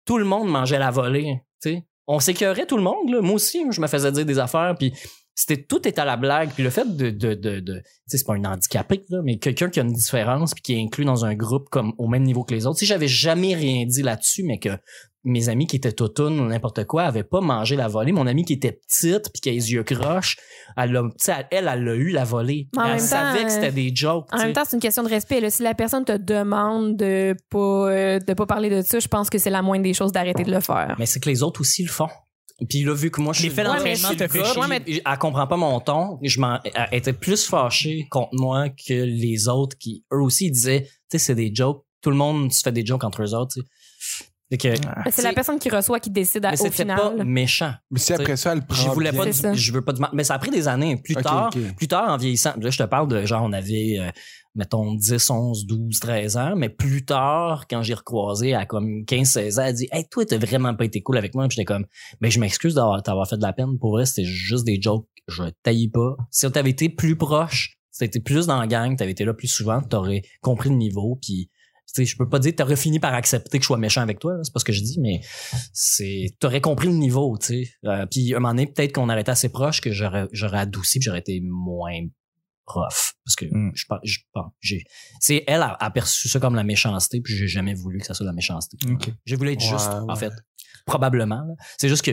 tout 0.05 0.19
le 0.19 0.25
monde 0.25 0.49
mangeait 0.49 0.79
la 0.79 0.91
volée, 0.91 1.41
tu 1.63 1.71
sais. 1.71 1.87
On 2.07 2.21
s'écœurait 2.21 2.67
tout 2.67 2.77
le 2.77 2.83
monde, 2.83 3.11
là. 3.11 3.21
Moi 3.21 3.35
aussi, 3.35 3.65
je 3.71 3.81
me 3.81 3.87
faisais 3.87 4.13
dire 4.13 4.27
des 4.27 4.39
affaires, 4.39 4.75
puis 4.79 4.93
c'était 5.35 5.63
tout 5.63 5.87
est 5.89 5.99
à 5.99 6.05
la 6.05 6.17
blague 6.17 6.51
puis 6.51 6.63
le 6.63 6.71
fait 6.71 6.97
de 6.97 7.11
de 7.11 7.35
de, 7.35 7.61
de 7.61 7.83
c'est 8.07 8.25
pas 8.25 8.35
un 8.35 8.45
handicapé 8.45 9.03
là 9.09 9.21
mais 9.25 9.39
quelqu'un 9.39 9.69
qui 9.69 9.81
a 9.81 9.83
une 9.83 9.93
différence 9.93 10.55
puis 10.55 10.63
qui 10.63 10.75
est 10.75 10.81
inclus 10.81 11.05
dans 11.05 11.25
un 11.25 11.35
groupe 11.35 11.69
comme 11.71 11.93
au 11.99 12.07
même 12.07 12.23
niveau 12.23 12.45
que 12.45 12.55
les 12.55 12.67
autres 12.67 12.79
si 12.79 12.87
j'avais 12.87 13.09
jamais 13.09 13.55
rien 13.55 13.85
dit 13.85 14.03
là-dessus 14.03 14.45
mais 14.45 14.59
que 14.59 14.71
mes 15.25 15.49
amis 15.49 15.67
qui 15.67 15.77
étaient 15.77 15.93
toutounes 15.93 16.39
ou 16.39 16.47
n'importe 16.47 16.85
quoi 16.85 17.05
avaient 17.05 17.25
pas 17.25 17.41
mangé 17.41 17.77
la 17.77 17.89
volée 17.89 18.13
mon 18.13 18.27
amie 18.27 18.45
qui 18.45 18.53
était 18.53 18.73
petite 18.73 19.31
puis 19.33 19.41
qui 19.41 19.49
a 19.49 19.53
les 19.53 19.73
yeux 19.73 19.83
croches 19.83 20.37
elle 20.77 20.97
a, 20.97 21.03
tu 21.03 21.09
sais, 21.19 21.33
elle 21.51 21.69
elle 21.69 21.89
a 21.89 21.95
eu 21.95 22.11
la 22.11 22.25
volée 22.25 22.69
en 22.77 22.85
elle 22.85 22.91
même 22.93 22.99
savait 22.99 23.39
temps, 23.41 23.45
que 23.47 23.53
c'était 23.53 23.73
des 23.73 23.95
jokes 23.95 24.27
En 24.33 24.39
même 24.39 24.53
temps, 24.53 24.63
c'est 24.65 24.77
une 24.77 24.83
question 24.83 25.03
de 25.03 25.09
respect. 25.09 25.41
là. 25.41 25.51
Si 25.51 25.63
la 25.63 25.75
personne 25.75 26.05
te 26.05 26.17
demande 26.17 26.97
de 26.97 27.35
pas 27.51 27.59
euh, 27.59 28.19
de 28.19 28.35
pas 28.35 28.47
parler 28.47 28.71
de 28.71 28.83
ça, 28.83 28.99
je 28.99 29.09
pense 29.09 29.31
que 29.31 29.39
c'est 29.39 29.51
la 29.51 29.63
moindre 29.63 29.85
des 29.85 29.95
choses 29.95 30.13
d'arrêter 30.13 30.45
de 30.45 30.51
le 30.51 30.61
faire. 30.61 30.97
Mais 30.99 31.07
c'est 31.07 31.21
que 31.21 31.29
les 31.29 31.43
autres 31.43 31.61
aussi 31.61 31.83
le 31.83 31.91
font. 31.91 32.09
Puis 32.69 32.85
là, 32.85 32.95
vu 32.95 33.11
que 33.11 33.21
moi, 33.21 33.33
je 33.33 33.41
suis 33.41 33.49
d'entraînement 33.51 34.11
fait 34.11 34.45
chier. 34.45 34.61
ouais, 34.61 34.69
mais 34.69 34.83
elle 34.87 35.19
comprend 35.19 35.47
pas 35.47 35.57
mon 35.57 35.81
ton. 35.81 36.19
Je 36.23 36.39
m'en, 36.41 36.61
elle 36.63 36.99
était 36.99 37.13
plus 37.13 37.47
fâchée 37.47 38.07
contre 38.11 38.31
moi 38.33 38.69
que 38.69 38.95
les 38.95 39.49
autres 39.49 39.77
qui, 39.77 40.05
eux 40.13 40.23
aussi, 40.23 40.51
disaient, 40.51 40.83
tu 40.83 40.91
sais, 41.11 41.19
c'est 41.19 41.35
des 41.35 41.53
jokes. 41.53 41.85
Tout 42.01 42.11
le 42.11 42.17
monde 42.17 42.53
se 42.53 42.63
fait 42.63 42.71
des 42.71 42.87
jokes 42.87 43.03
entre 43.03 43.23
eux 43.23 43.35
autres, 43.35 43.55
tu 43.55 43.63
c'est 45.11 45.23
la 45.23 45.33
personne 45.33 45.59
qui 45.59 45.69
reçoit 45.71 46.01
qui 46.01 46.11
décide 46.11 46.45
à- 46.45 46.51
mais 46.51 46.61
au 46.61 46.71
final. 46.71 46.97
pas 47.19 47.25
méchant. 47.25 47.73
Mais 47.91 47.99
si 47.99 48.13
après 48.13 48.37
ça, 48.37 48.53
elle 48.53 48.67
prend. 48.67 48.77
Je 48.83 48.89
voulais 48.91 49.13
pas, 49.13 49.25
du- 49.25 49.59
je 49.59 49.73
veux 49.73 49.83
pas 49.83 49.93
du 49.93 50.01
mal. 50.01 50.11
Mais 50.13 50.25
ça 50.25 50.35
a 50.35 50.39
pris 50.39 50.51
des 50.51 50.69
années. 50.69 50.97
Plus 51.03 51.15
tard, 51.23 51.51
plus 51.77 51.89
tard, 51.89 52.11
en 52.11 52.17
vieillissant, 52.17 52.53
là, 52.61 52.71
je 52.71 52.79
te 52.79 52.83
parle 52.85 53.09
de 53.09 53.25
genre, 53.27 53.43
on 53.45 53.53
avait, 53.53 53.97
euh, 54.01 54.11
mettons, 54.55 54.95
10, 54.95 55.31
11, 55.31 55.67
12, 55.67 55.99
13 56.01 56.37
ans, 56.37 56.55
mais 56.57 56.69
plus 56.69 57.05
tard, 57.05 57.67
quand 57.69 57.83
j'ai 57.83 57.95
recroisé 57.95 58.55
à 58.55 58.67
comme 58.67 59.05
15, 59.05 59.29
16 59.31 59.59
ans, 59.59 59.65
elle 59.67 59.75
dit, 59.75 59.89
hey, 59.93 60.07
toi, 60.09 60.25
t'as 60.25 60.39
vraiment 60.39 60.75
pas 60.75 60.85
été 60.85 61.01
cool 61.03 61.17
avec 61.19 61.35
moi. 61.35 61.47
Puis 61.49 61.57
j'étais 61.57 61.65
comme, 61.67 61.87
mais 62.21 62.31
je 62.31 62.39
m'excuse 62.41 62.75
d'avoir, 62.75 63.03
t'avoir 63.03 63.29
fait 63.29 63.37
de 63.37 63.43
la 63.43 63.53
peine. 63.53 63.79
Pour 63.79 63.93
vrai, 63.93 64.07
c'était 64.07 64.25
juste 64.25 64.65
des 64.65 64.81
jokes. 64.81 65.07
Je 65.27 65.45
taillis 65.63 65.89
pas. 65.89 66.17
Si 66.31 66.47
on 66.47 66.51
t'avait 66.51 66.71
été 66.71 66.89
plus 66.91 67.17
proche, 67.17 67.79
si 67.91 67.99
t'avais 68.01 68.09
été 68.09 68.21
plus 68.21 68.47
dans 68.47 68.61
la 68.61 68.67
gang, 68.67 68.95
t'avais 68.97 69.13
été 69.13 69.25
là 69.25 69.33
plus 69.35 69.49
souvent, 69.49 69.81
t'aurais 69.81 70.23
compris 70.43 70.69
le 70.69 70.77
niveau, 70.77 71.19
puis 71.23 71.49
sais, 71.87 72.05
je 72.05 72.17
peux 72.17 72.29
pas 72.29 72.39
dire 72.39 72.53
que 72.53 72.57
t'aurais 72.57 72.77
fini 72.77 72.99
par 73.01 73.15
accepter 73.15 73.59
que 73.59 73.63
je 73.63 73.67
sois 73.67 73.79
méchant 73.79 74.01
avec 74.03 74.19
toi, 74.19 74.35
là, 74.35 74.41
c'est 74.43 74.53
pas 74.53 74.61
ce 74.61 74.65
que 74.65 74.73
je 74.73 74.81
dis, 74.83 74.99
mais 75.01 75.21
c'est 75.73 76.27
t'aurais 76.41 76.61
compris 76.61 76.89
le 76.89 76.95
niveau, 76.95 77.37
tu 77.39 77.47
sais. 77.65 77.71
Euh, 77.85 78.07
puis 78.07 78.35
un 78.35 78.39
moment 78.39 78.51
donné, 78.55 78.67
peut-être 78.67 78.93
qu'on 78.95 79.09
aurait 79.09 79.21
été 79.21 79.31
assez 79.31 79.49
proche 79.51 79.81
que 79.81 79.93
j'aurais 79.93 80.27
j'aurais 80.33 80.59
adouci, 80.59 80.99
puis 80.99 81.05
j'aurais 81.07 81.21
été 81.21 81.41
moins 81.45 82.01
rough 82.67 83.13
parce 83.25 83.37
que 83.37 83.45
Mm. 83.45 83.73
je 83.75 83.85
pense 83.87 83.99
je 84.05 84.19
pense 84.33 84.51
j'ai 84.61 84.85
c'est 85.21 85.45
elle 85.47 85.61
a, 85.61 85.77
a 85.79 85.91
perçu 85.91 86.31
ça 86.31 86.41
comme 86.41 86.55
la 86.55 86.65
méchanceté 86.65 87.21
puis 87.21 87.37
j'ai 87.37 87.47
jamais 87.47 87.75
voulu 87.75 87.99
que 87.99 88.07
ça 88.07 88.15
soit 88.15 88.25
la 88.25 88.33
méchanceté. 88.33 88.79
Ok. 88.91 89.11
J'ai 89.27 89.37
voulu 89.37 89.53
être 89.53 89.61
Ouais, 89.63 89.69
juste 89.69 89.91
en 89.91 90.17
fait. 90.17 90.33
Probablement. 90.87 91.43
là. 91.47 91.55
C'est 91.79 91.89
juste 91.91 92.03
que 92.05 92.13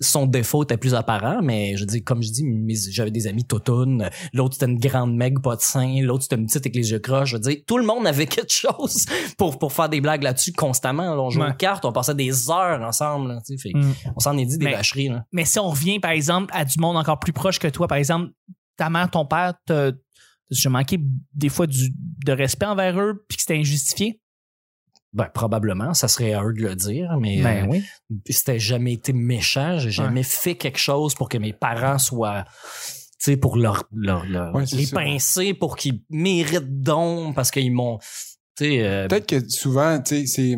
son 0.00 0.26
défaut 0.26 0.62
était 0.62 0.76
plus 0.78 0.94
apparent, 0.94 1.40
mais 1.42 1.76
je 1.76 1.84
dis 1.84 2.02
comme 2.02 2.22
je 2.22 2.30
dis, 2.30 2.44
j'avais 2.90 3.10
des 3.10 3.26
amis 3.26 3.44
totounes, 3.44 4.08
l'autre 4.32 4.54
c'était 4.54 4.70
une 4.70 4.78
grande 4.78 5.14
meg 5.14 5.40
pas 5.42 5.56
de 5.56 5.60
sein, 5.60 6.00
l'autre 6.02 6.22
c'était 6.22 6.36
une 6.36 6.46
petite 6.46 6.62
avec 6.64 6.74
les 6.74 6.90
yeux 6.90 6.98
croches. 7.00 7.30
Je 7.30 7.36
veux 7.36 7.42
dire, 7.42 7.56
tout 7.66 7.76
le 7.78 7.84
monde 7.84 8.06
avait 8.06 8.26
quelque 8.26 8.52
chose 8.52 9.04
pour 9.36 9.58
pour 9.58 9.72
faire 9.72 9.88
des 9.88 10.00
blagues 10.00 10.22
là-dessus 10.22 10.52
constamment. 10.52 11.12
On 11.22 11.30
jouait 11.30 11.44
Ouais. 11.44 11.50
aux 11.50 11.54
cartes, 11.56 11.84
on 11.84 11.92
passait 11.92 12.14
des 12.14 12.50
heures 12.50 12.80
ensemble. 12.82 13.28
là. 13.28 13.38
Fait 13.58 13.70
Mm. 13.74 13.92
On 14.16 14.20
s'en 14.20 14.36
est 14.38 14.46
dit 14.46 14.58
des 14.58 14.64
Mais- 14.64 14.72
vacheries. 14.72 15.08
Là. 15.08 15.24
Mais 15.32 15.44
si 15.44 15.58
on 15.58 15.68
revient, 15.70 16.00
par 16.00 16.10
exemple, 16.12 16.50
à 16.54 16.64
du 16.64 16.78
monde 16.78 16.96
encore 16.96 17.18
plus 17.18 17.32
proche 17.32 17.58
que 17.58 17.68
toi, 17.68 17.86
par 17.86 17.98
exemple, 17.98 18.30
ta 18.76 18.88
mère, 18.90 19.10
ton 19.10 19.26
père, 19.26 19.54
t'as 19.66 19.90
manqué 20.68 20.98
des 21.34 21.48
fois 21.48 21.66
du, 21.66 21.90
de 22.24 22.32
respect 22.32 22.66
envers 22.66 22.98
eux 23.00 23.24
puis 23.28 23.36
que 23.36 23.42
c'était 23.42 23.58
injustifié? 23.58 24.20
Ben, 25.12 25.24
probablement, 25.32 25.92
ça 25.92 26.06
serait 26.06 26.34
à 26.34 26.44
eux 26.44 26.52
de 26.52 26.62
le 26.62 26.76
dire, 26.76 27.16
mais 27.20 27.42
Ben 27.42 27.64
euh, 27.64 27.68
oui. 27.68 27.84
c'était 28.28 28.60
jamais 28.60 28.92
été 28.92 29.12
méchant. 29.12 29.78
J'ai 29.78 29.90
jamais 29.90 30.22
fait 30.22 30.54
quelque 30.54 30.78
chose 30.78 31.14
pour 31.16 31.28
que 31.28 31.36
mes 31.36 31.52
parents 31.52 31.98
soient, 31.98 32.44
tu 32.44 33.32
sais, 33.32 33.36
pour 33.36 33.56
leur, 33.56 33.84
leur, 33.92 34.24
leur- 34.26 34.54
Ouais, 34.54 34.66
c'est 34.66 34.76
les 34.76 34.86
pincer 34.86 35.52
pour 35.54 35.76
qu'ils 35.76 36.00
méritent 36.10 36.80
donc 36.80 37.34
parce 37.34 37.50
qu'ils 37.50 37.72
m'ont, 37.72 37.98
tu 38.56 38.64
sais, 38.66 38.84
euh, 38.86 39.08
Peut-être 39.08 39.26
que 39.26 39.48
souvent, 39.48 40.00
tu 40.00 40.14
sais, 40.20 40.26
c'est. 40.26 40.56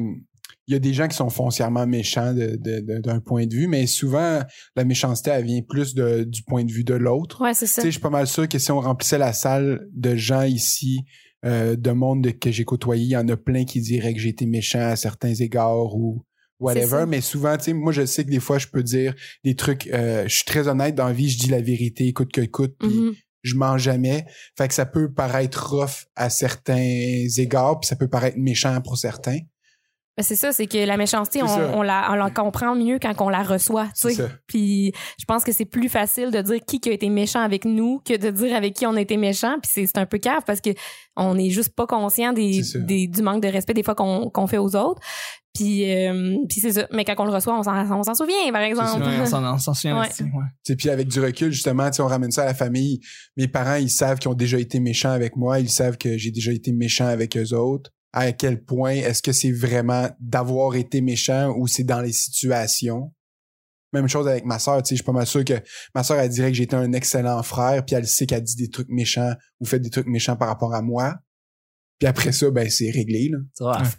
Il 0.68 0.72
y 0.72 0.76
a 0.76 0.78
des 0.78 0.94
gens 0.94 1.08
qui 1.08 1.16
sont 1.16 1.28
foncièrement 1.28 1.86
méchants 1.88 2.32
de- 2.32 2.56
de- 2.56 2.80
de- 2.80 2.98
d'un 3.00 3.18
point 3.18 3.46
de 3.46 3.54
vue, 3.54 3.66
mais 3.66 3.86
souvent, 3.88 4.40
la 4.76 4.84
méchanceté, 4.84 5.30
elle 5.30 5.44
vient 5.44 5.60
plus 5.68 5.92
de- 5.94 6.22
du 6.22 6.44
point 6.44 6.62
de 6.64 6.70
vue 6.70 6.84
de 6.84 6.94
l'autre. 6.94 7.42
Ouais, 7.42 7.52
c'est 7.52 7.66
ça. 7.66 7.82
Tu 7.82 7.86
sais, 7.86 7.88
je 7.88 7.92
suis 7.92 8.00
pas 8.00 8.10
mal 8.10 8.26
sûr 8.28 8.48
que 8.48 8.58
si 8.60 8.70
on 8.70 8.80
remplissait 8.80 9.18
la 9.18 9.32
salle 9.32 9.80
de 9.92 10.14
gens 10.14 10.42
ici, 10.42 11.00
euh, 11.44 11.76
de 11.76 11.90
monde 11.90 12.22
de- 12.24 12.30
que 12.30 12.50
j'ai 12.50 12.64
côtoyé, 12.64 13.04
il 13.04 13.10
y 13.10 13.16
en 13.16 13.28
a 13.28 13.36
plein 13.36 13.64
qui 13.64 13.80
diraient 13.80 14.14
que 14.14 14.20
j'ai 14.20 14.28
été 14.30 14.46
méchant 14.46 14.80
à 14.80 14.96
certains 14.96 15.34
égards 15.34 15.94
ou 15.96 16.24
whatever. 16.60 17.04
Mais 17.08 17.20
souvent, 17.20 17.56
tu 17.56 17.64
sais, 17.64 17.72
moi, 17.72 17.92
je 17.92 18.04
sais 18.06 18.24
que 18.24 18.30
des 18.30 18.40
fois, 18.40 18.58
je 18.58 18.68
peux 18.68 18.82
dire 18.82 19.14
des 19.44 19.54
trucs. 19.56 19.88
euh, 19.88 20.24
je 20.28 20.34
suis 20.36 20.44
très 20.44 20.68
honnête 20.68 20.94
dans 20.94 21.06
la 21.08 21.12
vie, 21.12 21.28
je 21.28 21.38
dis 21.38 21.48
la 21.50 21.60
vérité, 21.60 22.12
coûte 22.12 22.32
que 22.32 22.42
coûte, 22.42 22.74
puis 22.78 22.88
Mhm. 22.88 23.14
je 23.42 23.54
mens 23.56 23.76
jamais. 23.78 24.24
Fait 24.56 24.68
que 24.68 24.74
ça 24.74 24.86
peut 24.86 25.12
paraître 25.12 25.74
rough 25.74 26.06
à 26.14 26.30
certains 26.30 27.26
égards, 27.38 27.80
puis 27.80 27.88
ça 27.88 27.96
peut 27.96 28.08
paraître 28.08 28.38
méchant 28.38 28.80
pour 28.80 28.96
certains. 28.96 29.38
Ben, 30.18 30.22
c'est 30.22 30.36
ça, 30.36 30.52
c'est 30.52 30.66
que 30.66 30.76
la 30.76 30.98
méchanceté, 30.98 31.42
on, 31.42 31.80
la, 31.80 32.08
on 32.10 32.14
la 32.14 32.30
comprend 32.30 32.74
mieux 32.74 32.98
quand 33.00 33.14
on 33.20 33.30
la 33.30 33.42
reçoit. 33.42 33.86
tu 33.86 33.92
C'est 33.94 34.10
sais. 34.10 34.22
ça. 34.24 34.28
Puis 34.46 34.92
je 35.18 35.24
pense 35.24 35.42
que 35.42 35.52
c'est 35.52 35.64
plus 35.64 35.88
facile 35.88 36.30
de 36.30 36.42
dire 36.42 36.60
qui 36.66 36.80
qui 36.80 36.90
a 36.90 36.92
été 36.92 37.08
méchant 37.08 37.40
avec 37.40 37.64
nous 37.64 38.00
que 38.04 38.16
de 38.18 38.28
dire 38.30 38.54
avec 38.54 38.74
qui 38.74 38.84
on 38.86 38.94
a 38.96 39.00
été 39.00 39.16
méchant. 39.16 39.56
Puis 39.62 39.70
c'est, 39.72 39.86
c'est 39.86 39.96
un 39.98 40.04
peu 40.04 40.18
cave 40.18 40.42
parce 40.46 40.60
que 40.60 40.68
on 41.16 41.34
n'est 41.34 41.48
juste 41.48 41.74
pas 41.74 41.86
conscient 41.86 42.34
des, 42.34 42.60
des- 42.74 43.06
du 43.06 43.22
manque 43.22 43.42
de 43.42 43.48
respect 43.48 43.72
des 43.72 43.82
fois 43.82 43.94
qu'on, 43.94 44.28
qu'on 44.28 44.46
fait 44.46 44.58
aux 44.58 44.76
autres. 44.76 45.00
Puis, 45.54 45.90
euh, 45.94 46.36
puis 46.48 46.60
c'est 46.60 46.72
ça. 46.72 46.86
Mais 46.92 47.04
quand 47.04 47.14
on 47.18 47.24
le 47.26 47.32
reçoit, 47.32 47.58
on 47.58 47.62
s'en, 47.62 47.98
on 47.98 48.02
s'en 48.02 48.14
souvient, 48.14 48.50
par 48.52 48.62
exemple. 48.62 49.02
Ouais, 49.02 49.18
on 49.20 49.26
s'en- 49.26 49.44
on 49.54 49.58
s'en 49.58 49.74
souvient 49.74 49.98
Ouais. 50.00 50.08
aussi, 50.10 50.22
ouais. 50.24 50.76
Puis 50.76 50.88
avec 50.90 51.08
du 51.08 51.20
recul, 51.20 51.52
justement, 51.52 51.90
tu 51.90 51.96
sais, 51.96 52.02
on 52.02 52.06
ramène 52.06 52.30
ça 52.30 52.42
à 52.42 52.46
la 52.46 52.54
famille. 52.54 53.00
Mes 53.36 53.48
parents, 53.48 53.74
ils 53.76 53.90
savent 53.90 54.18
qu'ils 54.18 54.30
ont 54.30 54.34
déjà 54.34 54.58
été 54.58 54.80
méchants 54.80 55.10
avec 55.10 55.36
moi. 55.36 55.58
Ils 55.60 55.68
savent 55.70 55.98
que 55.98 56.16
j'ai 56.16 56.30
déjà 56.30 56.52
été 56.52 56.72
méchant 56.72 57.06
avec 57.06 57.36
eux 57.36 57.54
autres. 57.54 57.90
À 58.12 58.32
quel 58.32 58.62
point 58.62 58.92
est-ce 58.92 59.22
que 59.22 59.32
c'est 59.32 59.52
vraiment 59.52 60.10
d'avoir 60.20 60.74
été 60.76 61.00
méchant 61.00 61.54
ou 61.56 61.66
c'est 61.66 61.84
dans 61.84 62.00
les 62.00 62.12
situations? 62.12 63.12
Même 63.92 64.08
chose 64.08 64.26
avec 64.28 64.44
ma 64.44 64.58
sœur, 64.58 64.82
tu 64.82 64.88
sais, 64.88 64.94
je 64.94 65.02
suis 65.02 65.04
pas 65.04 65.12
mal 65.12 65.26
sûr 65.26 65.44
que 65.44 65.54
ma 65.94 66.02
sœur, 66.02 66.18
elle 66.18 66.30
dirait 66.30 66.50
que 66.50 66.56
j'étais 66.56 66.76
un 66.76 66.92
excellent 66.92 67.42
frère, 67.42 67.84
puis 67.84 67.94
elle 67.94 68.06
sait 68.06 68.26
qu'elle 68.26 68.42
dit 68.42 68.56
des 68.56 68.70
trucs 68.70 68.88
méchants 68.88 69.32
ou 69.60 69.66
fait 69.66 69.80
des 69.80 69.90
trucs 69.90 70.06
méchants 70.06 70.36
par 70.36 70.48
rapport 70.48 70.74
à 70.74 70.82
moi. 70.82 71.16
Puis 72.02 72.08
après 72.08 72.32
ça, 72.32 72.50
ben, 72.50 72.68
c'est 72.68 72.90
réglé, 72.90 73.30
là. 73.30 73.38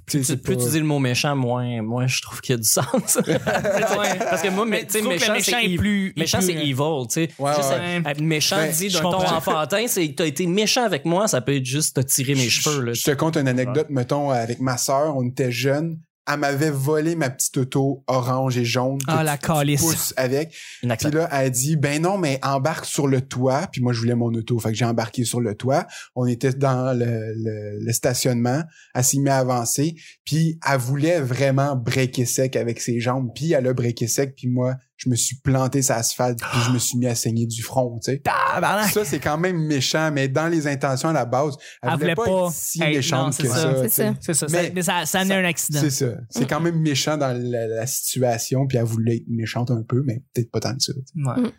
plus, 0.05 0.27
Tu 0.27 0.36
plus 0.36 0.57
tu 0.57 0.63
pas- 0.65 0.69
dis 0.72 0.77
le 0.79 0.83
mot 0.83 1.00
méchant, 1.00 1.38
moins, 1.38 1.81
moins 1.81 2.05
je 2.05 2.22
trouve 2.22 2.41
qu'il 2.41 2.51
y 2.51 2.57
a 2.57 2.57
du 2.57 2.67
sens. 2.67 2.86
Parce 3.45 4.41
que 4.41 4.50
moi, 4.50 4.65
mais, 4.65 4.83
méchant, 4.83 5.00
le 5.03 5.07
méchant 5.07 5.33
c'est 5.39 5.51
est 5.53 5.63
evil. 5.65 5.77
plus. 5.77 6.13
Méchant, 6.17 6.39
est 6.39 6.41
c'est 6.41 6.53
plus- 6.53 6.62
evil, 6.63 7.07
tu 7.07 7.13
sais. 7.13 7.29
Ouais, 7.39 7.51
Juste 7.55 7.69
ouais. 7.69 8.13
méchant 8.22 8.57
Ben, 8.57 8.74
dit 8.74 8.89
je 8.89 8.98
d'un 8.98 9.03
ton 9.03 9.12
comprends. 9.12 9.38
enfantin, 9.38 9.86
c'est 9.88 10.13
t'as 10.17 10.25
été 10.25 10.45
méchant 10.48 10.83
avec 10.83 11.05
moi, 11.05 11.29
ça 11.29 11.39
peut 11.39 11.55
être 11.55 11.63
juste 11.65 11.95
te 11.95 12.01
tirer 12.01 12.36
mes 12.36 12.50
cheveux, 12.50 12.81
là. 12.81 12.93
Je 12.93 13.03
te 13.03 13.12
conte 13.12 13.38
une 13.38 13.48
anecdote, 13.48 13.88
mettons, 13.89 14.31
avec 14.31 14.60
ma 14.60 14.75
sœur, 14.77 15.15
on 15.15 15.25
était 15.29 15.50
jeunes. 15.53 15.98
Elle 16.31 16.39
m'avait 16.39 16.69
volé 16.69 17.15
ma 17.15 17.29
petite 17.29 17.57
auto 17.57 18.03
orange 18.07 18.57
et 18.57 18.63
jaune. 18.63 18.97
que 18.99 19.05
Ah, 19.07 19.19
tu 19.19 19.25
la 19.25 19.37
pousses 19.81 20.13
avec. 20.15 20.55
Puis 20.95 21.11
là, 21.17 21.27
elle 21.31 21.45
a 21.47 21.49
dit, 21.49 21.75
ben 21.75 22.01
non, 22.01 22.17
mais 22.17 22.39
embarque 22.43 22.85
sur 22.85 23.07
le 23.07 23.19
toit. 23.21 23.67
Puis 23.71 23.81
moi, 23.81 23.91
je 23.91 23.99
voulais 23.99 24.15
mon 24.15 24.33
auto. 24.33 24.57
Fait 24.59 24.69
que 24.69 24.75
j'ai 24.75 24.85
embarqué 24.85 25.25
sur 25.25 25.41
le 25.41 25.53
toit. 25.55 25.85
On 26.15 26.25
était 26.25 26.53
dans 26.53 26.97
le, 26.97 27.05
le, 27.35 27.79
le 27.85 27.91
stationnement. 27.93 28.63
Elle 28.95 29.03
s'y 29.03 29.19
met 29.19 29.31
à 29.31 29.39
avancer. 29.39 29.95
Puis 30.23 30.57
elle 30.65 30.79
voulait 30.79 31.19
vraiment 31.19 31.75
breaker 31.75 32.25
sec 32.25 32.55
avec 32.55 32.79
ses 32.79 32.99
jambes. 33.01 33.29
Puis 33.35 33.51
elle 33.51 33.67
a 33.67 33.73
breaké 33.73 34.07
sec. 34.07 34.33
Puis 34.37 34.47
moi, 34.47 34.75
je 34.97 35.09
me 35.09 35.15
suis 35.15 35.38
planté 35.38 35.81
sur 35.81 35.95
l'asphalte. 35.95 36.39
Puis 36.39 36.59
je 36.67 36.71
me 36.71 36.79
suis 36.79 36.97
mis 36.97 37.07
à 37.07 37.15
saigner 37.15 37.45
du 37.45 37.62
front, 37.62 38.00
tu 38.03 38.12
sais. 38.12 38.19
Tabarnak! 38.19 38.91
Ça, 38.91 39.05
c'est 39.05 39.19
quand 39.19 39.38
même 39.38 39.57
méchant. 39.57 40.12
Mais 40.12 40.27
dans 40.27 40.47
les 40.47 40.67
intentions 40.67 41.09
à 41.09 41.13
la 41.13 41.25
base, 41.25 41.55
elle, 41.81 41.91
Elle 41.93 42.00
voulait 42.00 42.15
pas, 42.15 42.25
pas 42.25 42.31
être 42.31 42.51
si 42.53 42.79
méchante 42.79 43.33
c'est 43.33 43.43
que 43.43 43.50
ça. 43.50 43.55
ça. 43.55 43.75
C'est 43.81 43.89
ça. 43.89 44.13
C'est 44.19 44.33
ça, 44.33 44.45
Mais 44.50 44.81
ça, 44.81 45.00
mais 45.00 45.05
ça, 45.05 45.19
un 45.19 45.43
accident. 45.45 45.79
C'est 45.79 45.89
ça. 45.89 46.13
C'est 46.29 46.47
quand 46.47 46.62
même 46.62 46.79
méchant 46.79 47.17
dans 47.17 47.38
la, 47.38 47.67
la 47.67 47.88
situation, 47.88 48.67
puis 48.67 48.77
elle 48.77 48.85
voulait 48.85 49.17
être 49.17 49.27
méchante 49.27 49.71
un 49.71 49.83
peu, 49.88 50.03
mais 50.05 50.21
peut-être 50.33 50.51
pas 50.51 50.59
tant 50.59 50.75
que 50.75 50.83
ça. 50.83 50.93
Ouais. 51.15 51.41
Mm. 51.41 51.51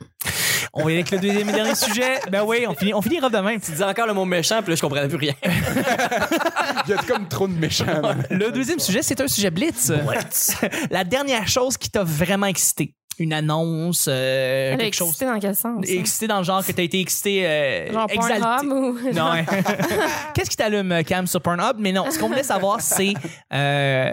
On 0.77 0.83
va 0.83 0.91
y 0.91 0.95
aller 0.95 1.03
avec 1.03 1.11
le 1.13 1.19
deuxième 1.21 1.49
et 1.49 1.53
dernier 1.53 1.75
sujet. 1.77 2.19
Ben 2.33 2.43
oui, 2.45 2.65
on 2.67 2.75
finit, 2.75 2.93
on 2.95 3.01
finit 3.01 3.21
de 3.21 3.39
même. 3.39 3.61
Tu 3.61 3.71
dis 3.71 3.83
encore 3.83 4.09
le 4.09 4.15
mot 4.15 4.25
méchant, 4.25 4.61
puis 4.61 4.71
là, 4.71 4.77
je 4.77 4.81
comprenais 4.81 5.07
plus 5.07 5.19
rien. 5.19 5.35
Il 5.45 6.91
y 6.91 6.93
a 6.95 6.97
comme 7.07 7.29
trop 7.29 7.47
de 7.47 7.53
méchants. 7.53 8.03
Le 8.29 8.51
deuxième 8.51 8.81
sujet, 8.81 9.03
c'est 9.03 9.21
un 9.21 9.29
sujet 9.29 9.51
blitz. 9.51 9.93
La 10.91 11.05
dernière 11.05 11.47
chose 11.47 11.77
qui 11.77 11.91
t'a 11.91 12.03
vraiment 12.03 12.47
excité. 12.47 12.95
Une 13.19 13.33
annonce, 13.33 14.07
euh, 14.09 14.73
Elle 14.73 14.79
quelque 14.79 14.95
chose. 14.95 15.09
excité 15.09 15.27
dans 15.27 15.39
quel 15.39 15.55
sens? 15.55 15.79
hein? 15.79 15.81
Excité 15.87 16.27
dans 16.27 16.39
le 16.39 16.45
genre 16.45 16.65
que 16.65 16.73
t'as 16.73 16.83
été 16.83 17.01
excité, 17.01 17.47
euh, 17.47 17.93
Genre 17.93 18.07
exalté. 18.11 18.67
Ou... 18.67 18.99
Non. 19.15 19.27
hein. 19.33 19.45
Qu'est-ce 20.35 20.51
qui 20.51 20.57
t'allume, 20.57 21.03
Cam, 21.05 21.27
sur 21.27 21.41
Pornhub? 21.41 21.77
Mais 21.79 21.93
non, 21.93 22.11
ce 22.11 22.19
qu'on 22.19 22.29
voulait 22.29 22.43
savoir, 22.43 22.81
c'est 22.81 23.15
euh, 23.53 24.11